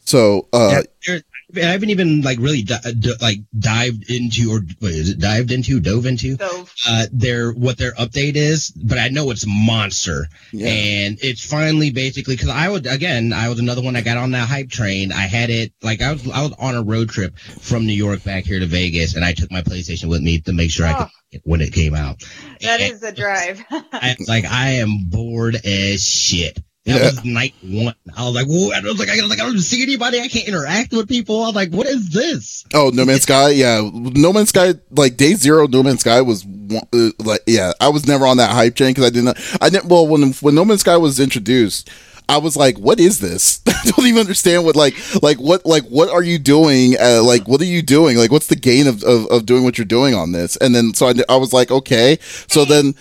[0.03, 1.21] So, uh, Yeah, there-
[1.55, 5.51] I haven't even like really di- di- like dived into or what is it dived
[5.51, 10.27] into dove into So uh their what their update is but i know it's monster.
[10.51, 10.67] Yeah.
[10.67, 14.31] and it's finally basically because i would again i was another one that got on
[14.31, 15.11] that hype train.
[15.13, 18.23] I had it like i was i was on a road trip from new york
[18.25, 20.93] back here to vegas and i took my playstation with me to make sure i
[20.93, 22.21] could when it came out.
[22.61, 23.61] That And is the drive.
[23.69, 26.57] I, like i am bored as shit
[26.87, 27.05] that Yeah.
[27.05, 27.93] was night one.
[28.15, 30.19] I was like, "Whoa!" I was like, I, was like, I don't see anybody.
[30.19, 31.43] I can't interact with people.
[31.43, 35.17] I was like, "What is this?" Oh, No Man's Sky, yeah, No Man's Sky, like
[35.17, 36.45] Day Zero, No Man's Sky was
[36.93, 39.85] uh, like, yeah, I was never on that hype train because I didn't, I didn't.
[39.89, 41.89] Well, when when No Man's Sky was introduced,
[42.29, 43.61] I was like, what is this?
[43.67, 46.95] I don't even understand what like like what like what are you doing?
[46.99, 48.17] Uh, like what are you doing?
[48.17, 50.57] Like what's the gain of, of of doing what you're doing on this?
[50.57, 52.17] And then so I, I was like, okay.
[52.47, 52.93] So then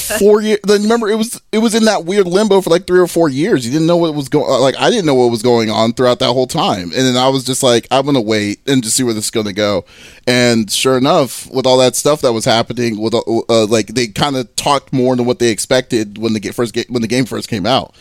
[0.00, 0.60] four years.
[0.64, 3.28] Then remember it was it was in that weird limbo for like three or four
[3.28, 3.64] years.
[3.64, 4.60] You didn't know what was going.
[4.60, 6.84] Like I didn't know what was going on throughout that whole time.
[6.84, 9.30] And then I was just like, I'm gonna wait and just see where this is
[9.30, 9.84] gonna go.
[10.26, 14.08] And sure enough, with all that stuff that was happening, with uh, uh, like they
[14.08, 17.24] kind of talked more than what they expected when the first ga- when the game
[17.24, 17.94] first came out.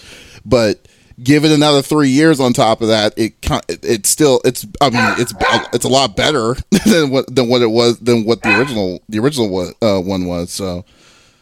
[0.45, 0.87] But
[1.23, 3.33] give it another three years on top of that, it
[3.69, 5.33] it- it's still it's I mean it's
[5.73, 9.19] it's a lot better than what than what it was than what the original the
[9.19, 10.51] original one, uh, one was.
[10.51, 10.85] So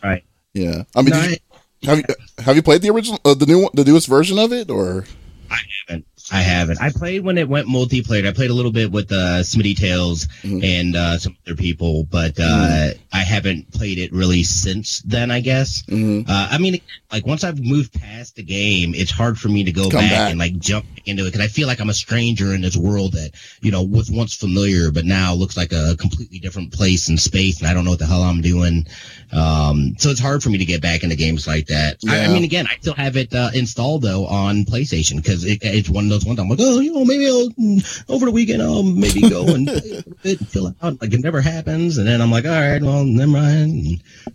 [0.03, 0.23] Right.
[0.53, 1.37] yeah, I mean, No, you,
[1.83, 2.03] have you
[2.39, 5.05] have you played the original uh, the new the newest version of it or?
[5.49, 6.05] I haven't.
[6.31, 6.81] I haven't.
[6.81, 8.27] I played when it went multiplayer.
[8.27, 10.63] I played a little bit with uh, Smitty Tales Mhm.
[10.63, 15.31] and uh, some other people, but uh, I haven't played it really since then.
[15.31, 15.83] I guess.
[15.89, 16.27] Mhm.
[16.29, 16.79] Uh, I mean,
[17.11, 20.29] like once I've moved past the game, it's hard for me to go back, back.
[20.31, 23.13] and like jump into it because I feel like I'm a stranger in this world
[23.13, 27.19] that you know was once familiar, but now looks like a completely different place and
[27.19, 28.85] space, and I don't know what the hell I'm doing.
[29.31, 31.97] Um, so it's hard for me to get back into games like that.
[32.07, 35.59] I, I mean, again, I still have it uh, installed though on PlayStation because it,
[35.63, 38.61] it's one those ones I'm like, oh, you know, maybe I'll mm, over the weekend
[38.61, 41.01] I'll maybe go and play a bit, fill it out.
[41.01, 43.71] Like it never happens, and then I'm like, all right, well, never mind.
[43.71, 43.85] And,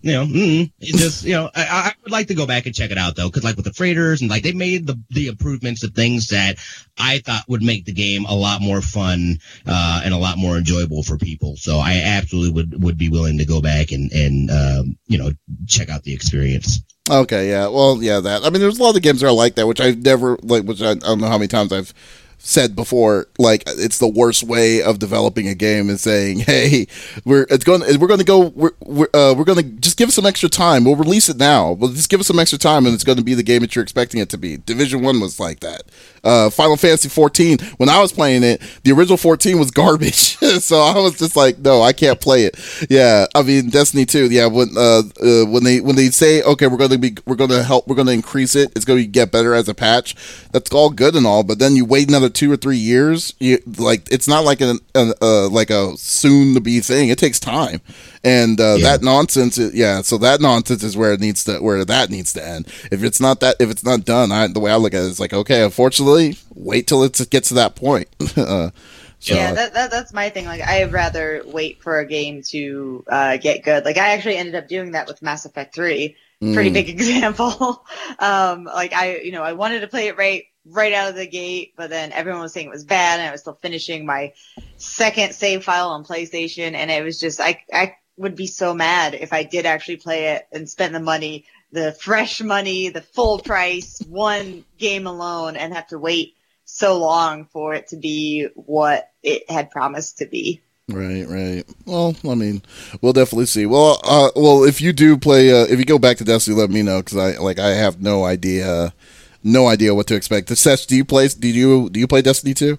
[0.03, 2.75] you know, mm, it's just you know, I, I would like to go back and
[2.75, 5.29] check it out though, because like with the freighters and like they made the the
[5.29, 6.57] improvements to things that
[6.99, 10.57] I thought would make the game a lot more fun uh, and a lot more
[10.57, 11.57] enjoyable for people.
[11.57, 15.31] So I absolutely would would be willing to go back and and um, you know
[15.67, 16.81] check out the experience.
[17.11, 17.69] Okay, yeah.
[17.69, 18.45] Well, yeah, that.
[18.45, 20.65] I mean, there's a lot of games that are like that, which I've never like.
[20.65, 21.95] Which I, I don't know how many times I've
[22.39, 23.29] said before.
[23.39, 26.89] Like, it's the worst way of developing a game is saying, "Hey,
[27.25, 30.09] we're it's going we're going to go we're we're, uh, we're going to just give
[30.09, 30.85] us some extra time.
[30.85, 31.73] We'll release it now.
[31.73, 33.77] We'll just give us some extra time, and it's going to be the game that
[33.77, 35.83] you're expecting it to be." Division One was like that.
[36.25, 37.59] Uh, Final Fantasy 14.
[37.77, 40.37] When I was playing it, the original 14 was garbage.
[40.61, 42.59] so I was just like, no, I can't play it.
[42.91, 44.31] Yeah, I mean Destiny 2.
[44.31, 47.63] Yeah, when uh, uh when they when they say, okay, we're gonna be we're gonna
[47.63, 48.73] help, we're gonna increase it.
[48.77, 50.15] It's gonna get better as a patch.
[50.53, 53.35] That's all good and all, but then you wait another two or three years.
[53.39, 57.09] You like it's not like an, an uh like a soon to be thing.
[57.09, 57.81] It takes time,
[58.27, 58.91] and uh, Yeah.
[58.91, 59.57] that nonsense.
[59.57, 62.67] is- Yeah, so that nonsense is where it needs to where that needs to end.
[62.91, 65.07] If it's not that if it's not done, I, the way I look at it
[65.07, 68.09] is like, okay, unfortunately, wait till it gets to that point.
[68.37, 68.71] uh,
[69.19, 70.45] so, yeah, that, that that's my thing.
[70.45, 73.85] Like, I'd rather wait for a game to uh, get good.
[73.85, 76.17] Like, I actually ended up doing that with Mass Effect Three.
[76.41, 77.85] Pretty mm, big example.
[78.19, 81.27] um, like, I you know I wanted to play it right right out of the
[81.27, 84.33] gate, but then everyone was saying it was bad, and I was still finishing my
[84.77, 89.15] second save file on PlayStation, and it was just I I would be so mad
[89.15, 93.39] if I did actually play it and spend the money, the fresh money, the full
[93.39, 99.11] price, one game alone, and have to wait so long for it to be what
[99.23, 100.61] it had promised to be.
[100.89, 101.65] Right, right.
[101.85, 102.63] Well, I mean,
[103.01, 103.67] we'll definitely see.
[103.67, 106.71] Well, uh, well, if you do play, uh, if you go back to Destiny, let
[106.71, 108.95] me know because I like I have no idea,
[109.43, 110.57] no idea what to expect.
[110.57, 111.27] Sesh, do you play?
[111.27, 112.79] Do you do you play Destiny two?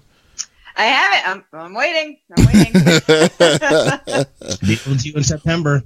[0.78, 1.44] I haven't.
[1.52, 2.18] I'm, I'm waiting.
[2.36, 2.72] I'm waiting.
[4.62, 5.82] Deal with you in September.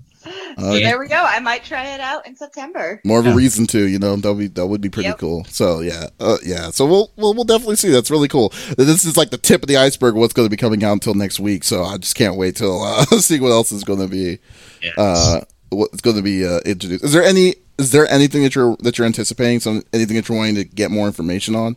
[0.56, 1.16] Uh, there we go.
[1.16, 3.00] I might try it out in September.
[3.04, 3.34] more of a Yeah.
[3.36, 5.18] reason to, you know, that would be that would be pretty Yep.
[5.18, 5.44] cool.
[5.48, 6.70] So yeah, uh, yeah.
[6.70, 7.90] So we'll, we'll we'll definitely see.
[7.90, 8.50] That's really cool.
[8.76, 10.14] This is like the tip of the iceberg.
[10.14, 11.64] of What's going to be coming out until next week.
[11.64, 14.38] So I just can't wait till uh, see what else is going to be
[14.82, 14.96] Yes.
[14.98, 15.40] uh,
[15.70, 17.02] what's going to be uh, introduced.
[17.02, 19.58] Is there any is there anything that you're that you're anticipating?
[19.58, 21.76] Some anything that you're wanting to get more information on,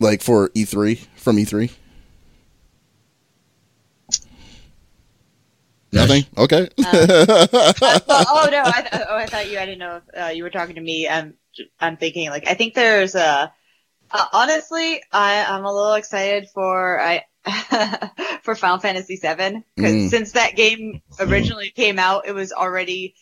[0.00, 1.72] like for E3 from E E3?
[5.92, 6.24] Nothing.
[6.38, 6.68] Okay.
[6.78, 7.46] Uh,
[8.08, 8.62] well, oh no!
[8.64, 9.58] I th- oh, I thought you.
[9.58, 11.08] I didn't know if uh, you were talking to me.
[11.08, 11.34] I'm.
[11.80, 13.52] I'm thinking like I think there's a.
[14.12, 17.24] Uh, honestly, I I'm a little excited for I
[18.44, 20.10] for Final Fantasy VII because Mm.
[20.10, 23.16] since that game originally came out, it was already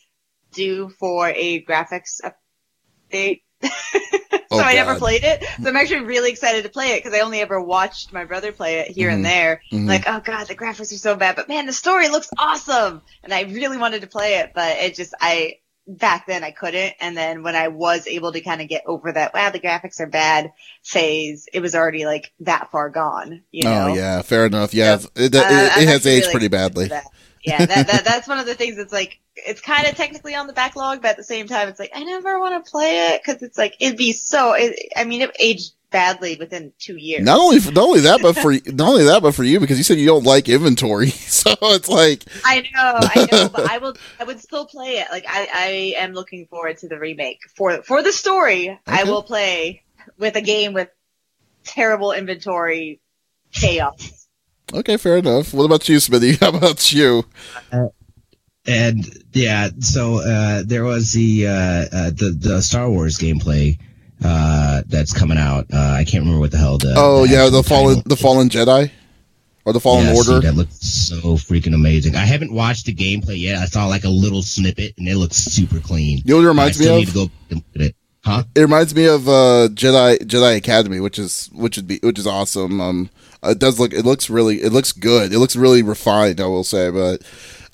[0.52, 2.20] due for a graphics
[3.12, 3.43] update.
[4.31, 5.45] so Oh, I never played it.
[5.62, 8.53] So I'm actually really excited to play it because I only ever watched my brother
[8.53, 9.15] play it here Mhm.
[9.15, 9.62] and there.
[9.73, 9.89] Mhm.
[9.89, 13.33] Like, oh god, the graphics are so bad, but man, the story looks awesome, and
[13.33, 15.55] I really wanted to play it, but it just I
[15.87, 19.12] back then I couldn't, and then when I was able to kind of get over
[19.12, 20.53] that, wow, the graphics are bad
[20.83, 23.87] phase, it was already like that far gone, you know.
[23.91, 24.73] Oh yeah, fair enough.
[24.73, 25.41] Yeah, So, it, it, Uh,
[25.77, 26.89] it has actually aged really pretty badly.
[26.89, 27.05] that.
[27.45, 30.47] Yeah, that, that that's one of the things that's like it's kind of technically on
[30.47, 33.22] the backlog, but at the same time, it's like I never want to play it
[33.22, 34.55] because it's like it'd be so.
[34.55, 37.22] It, I mean, it aged badly within two years.
[37.22, 39.84] Not only not only that, but for not only that, but for you because you
[39.84, 43.95] said you don't like inventory, so it's like I know, I know, but I will.
[44.18, 45.09] I would still play it.
[45.11, 48.78] Like I, I am looking forward to the remake for for the story.
[48.86, 49.82] I will play
[50.18, 50.88] with a game with
[51.62, 53.01] terrible inventory
[53.53, 54.24] chaos.
[54.73, 55.53] Okay, fair enough.
[55.55, 56.41] What about you, Smitty?
[56.41, 57.25] How about you?
[58.67, 63.79] And yeah, so uh, there was the uh, uh, the the Star Wars gameplay
[64.25, 65.67] uh, that's coming out.
[65.73, 68.17] Uh, I can't remember what the hell the Oh yeah, actual the fallen title the
[68.17, 68.91] fallen Jedi
[69.67, 70.47] or the fallen Yeah, see, order.
[70.47, 72.15] that looks so freaking amazing.
[72.17, 73.59] I haven't watched the gameplay yet.
[73.59, 76.23] I saw like a little snippet, and it looks super clean.
[76.25, 77.15] You know what it reminds me need of?
[77.15, 77.95] to go it.
[78.25, 78.45] Huh?
[78.55, 82.27] It reminds me of uh, Jedi Jedi Academy, which is which would be which is
[82.27, 82.81] awesome.
[82.81, 83.11] Um,
[83.51, 85.32] it does look it looks really it looks good.
[85.32, 86.90] It looks really refined, I will say.
[86.90, 87.22] But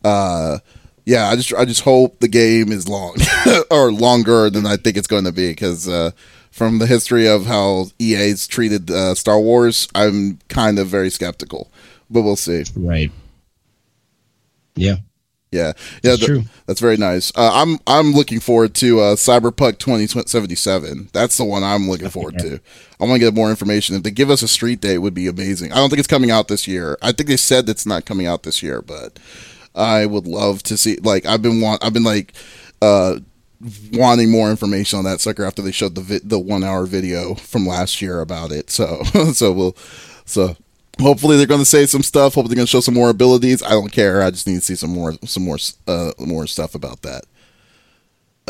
[0.05, 0.59] uh,
[1.05, 3.17] yeah, I just I just hope the game is long
[3.71, 6.13] or longer than I think it's going to be because uh,
[6.51, 11.71] from the history of how EA's treated uh, Star Wars, I'm kind of very skeptical.
[12.11, 12.65] But we'll see.
[12.75, 13.13] Right.
[14.75, 14.97] Yeah,
[15.53, 15.73] Yeah,
[16.05, 16.43] yeah, it's th- true.
[16.67, 17.33] that's very nice.
[17.37, 21.11] Uh, I'm I'm looking forward to uh, Cyberpunk 2077.
[21.13, 22.61] That's the one I'm looking forward to.
[23.01, 23.97] I want to get more information.
[23.97, 25.73] If they give us a street date, it would be amazing.
[25.73, 26.97] I don't think it's coming out this year.
[27.03, 29.19] I think they said it's not coming out this year, but
[29.75, 30.97] I would love to see.
[31.03, 32.33] Like I've been want I've been like
[32.81, 33.19] uh,
[33.93, 37.35] wanting more information on that sucker after they showed the vi- the one hour video
[37.35, 38.71] from last year about it.
[38.71, 39.77] So so we'll
[40.25, 40.57] so
[41.01, 42.35] hopefully they're going to say some stuff.
[42.35, 43.63] Hopefully they're going to show some more abilities.
[43.63, 44.23] I don't care.
[44.23, 47.25] I just need to see some more some more uh, more stuff about that.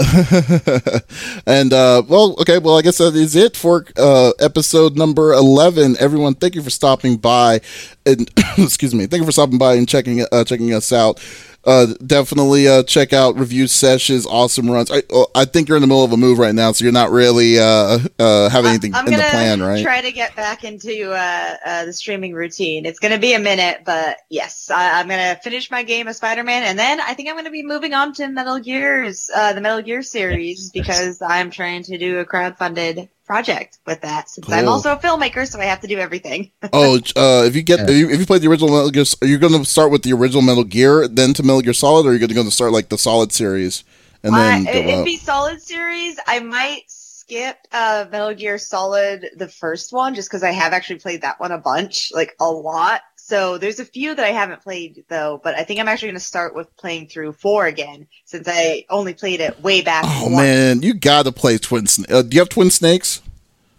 [1.46, 5.96] and uh, well, okay, well, I guess that is it for uh, episode number eleven.
[5.98, 7.60] Everyone, thank you for stopping by,
[8.06, 11.20] and excuse me, thank you for stopping by and checking uh, checking us out.
[11.62, 14.90] Uh, definitely uh, check out review sessions, awesome runs.
[14.90, 16.92] I, oh, I think you're in the middle of a move right now, so you're
[16.92, 19.82] not really uh, uh, having anything I'm in the plan, right?
[19.82, 22.86] try to get back into uh, uh, the streaming routine.
[22.86, 26.62] It's gonna be a minute, but yes, I, I'm gonna finish my game of Spider-Man,
[26.62, 29.82] and then I think I'm gonna be moving on to Metal Gear's, uh, the Metal
[29.82, 34.28] Gear series, because I'm trying to do a crowd-funded project with that.
[34.28, 36.50] Since I'm also a filmmaker, so I have to do everything.
[36.72, 39.26] oh, uh, if you get if, you, if you play the original Metal Gear, are
[39.28, 42.10] you going to start with the original Metal Gear, then to Metal Gear Solid, or
[42.10, 43.84] are you going to start like the Solid series
[44.24, 45.04] and then Uh, go it- it'd up?
[45.04, 46.18] be Solid series.
[46.26, 50.98] I might skip uh, Metal Gear Solid, the first one, just because I have actually
[50.98, 53.02] played that one a bunch, like a lot.
[53.30, 56.18] So there's a few that I haven't played though, but I think I'm actually going
[56.18, 60.02] to start with playing through four again, since I only played it way back.
[60.04, 60.36] Oh once.
[60.36, 61.84] man, you got to play Twin.
[61.84, 63.22] Sna- uh, do you have Twin Snakes?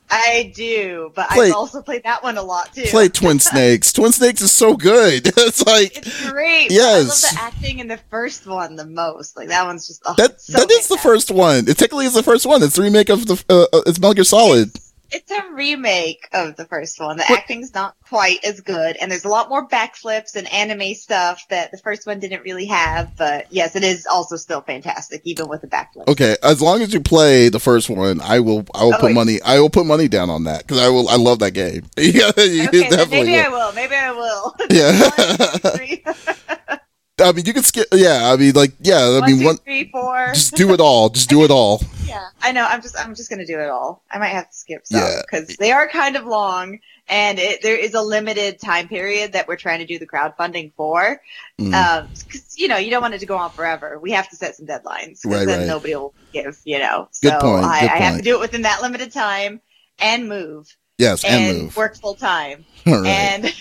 [0.10, 2.84] I do, but Play- I've also played that one a lot too.
[2.84, 3.92] Play Twin Snakes.
[3.92, 5.28] Twin Snakes is so good.
[5.38, 6.72] it's like It's great.
[6.72, 7.26] Yes.
[7.26, 9.36] I love the acting in the first one the most.
[9.36, 10.40] Like that one's just oh, that.
[10.40, 11.68] so that is the first one.
[11.68, 12.64] It technically is the first one.
[12.64, 13.44] It's the remake of the.
[13.50, 14.70] Uh, uh, it's Metal Gear Solid.
[14.76, 17.18] It's a remake of the first one.
[17.18, 21.44] The acting's not quite as good, and there's a lot more backflips and anime stuff
[21.50, 23.16] that the first one didn't really have.
[23.18, 26.08] But yes, it is also still fantastic, even with the backflips.
[26.08, 28.66] Okay, as long as you play the first one, I will.
[28.74, 29.16] I will Oh, put wait.
[29.16, 29.42] money.
[29.42, 31.08] I will put money down on that because I will.
[31.10, 31.84] I love that game.
[31.98, 33.58] yeah, you Okay, maybe I will.
[33.68, 33.74] will.
[33.74, 34.56] Maybe I will.
[34.72, 35.02] Yeah.
[35.02, 36.04] One, two, three.
[37.20, 37.88] I mean, you can skip.
[37.94, 38.98] Yeah, I mean, like, yeah.
[39.02, 39.58] I One, mean, two, one.
[39.58, 40.28] three, four.
[40.34, 41.10] Just do it all.
[41.10, 41.82] Just do it all.
[42.12, 42.66] Yeah, I know.
[42.66, 44.04] I'm just I'm just gonna do it all.
[44.12, 45.22] I might have to skip some Yeah.
[45.22, 49.48] because they are kind of long, and it, there is a limited time period that
[49.48, 51.22] we're trying to do the crowdfunding for.
[51.60, 51.74] Mm.
[51.74, 54.00] Um 'cause you know you don't want it to go on forever.
[54.00, 55.68] We have to set some deadlines because Right, then right.
[55.68, 56.58] nobody will give.
[56.66, 59.12] You know, Good so point, I, good I have to do it within that limited
[59.14, 59.62] time
[60.00, 61.78] and move Yes, and, and, move.
[61.78, 63.08] work full time All right.
[63.08, 63.46] and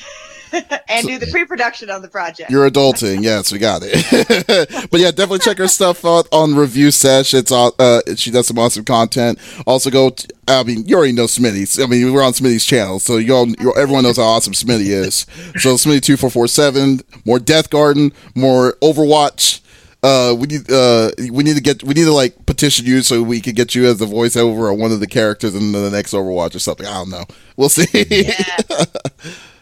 [0.89, 2.51] and So- do the pre-production on the project.
[2.51, 4.89] You're adulting, yes, we got it.
[4.91, 7.35] but yeah, definitely check her stuff out on Review Sesh.
[7.35, 9.39] It's uh, uh she does some awesome content.
[9.67, 11.79] Also go, t- I mean, you already know Smitty's.
[11.79, 14.87] I mean, we're on Smitty's channel, so you all, you everyone knows how awesome Smitty
[14.87, 15.27] is.
[15.61, 19.60] So Smitty two four four seven, more Deathgarden, more Overwatch.
[20.03, 23.23] Uh, we need uh we need to get we need to like petition you so
[23.23, 26.13] we can get you as the voiceover of one of the characters in the next
[26.15, 26.87] Overwatch or something.
[26.87, 27.25] I don't know.
[27.57, 27.87] We'll see.
[28.09, 28.55] Yeah.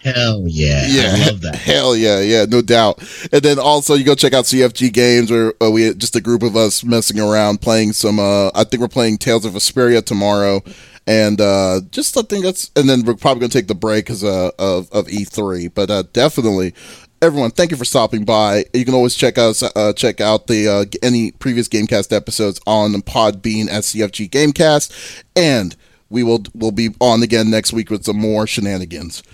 [0.03, 0.87] Hell yeah.
[0.87, 1.57] Yeah, I love that.
[1.57, 3.03] Hell yeah, yeah, no doubt.
[3.33, 6.43] And then also you go check out CFG Games, where uh, we just a group
[6.43, 8.19] of us messing around playing some.
[8.19, 10.63] Uh, I think we're playing Tales of Vesperia tomorrow,
[11.07, 12.71] and uh, just I think that's.
[12.77, 16.05] And then we're probably gonna take the break because uh, of of E3, but uh,
[16.13, 16.75] definitely.
[17.21, 18.65] Everyone, thank you for stopping by.
[18.73, 22.93] You can always check us, uh, check out the uh, any previous GameCast episodes on
[23.03, 25.75] Podbean at CFG Gamecast, and
[26.11, 29.25] we will will be on again next week with some more shenanigans.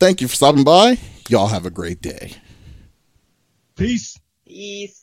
[0.00, 0.98] Thank you for stopping by.
[1.28, 2.32] Y'all have a great day.
[3.76, 4.18] Peace.
[4.46, 4.97] Peace.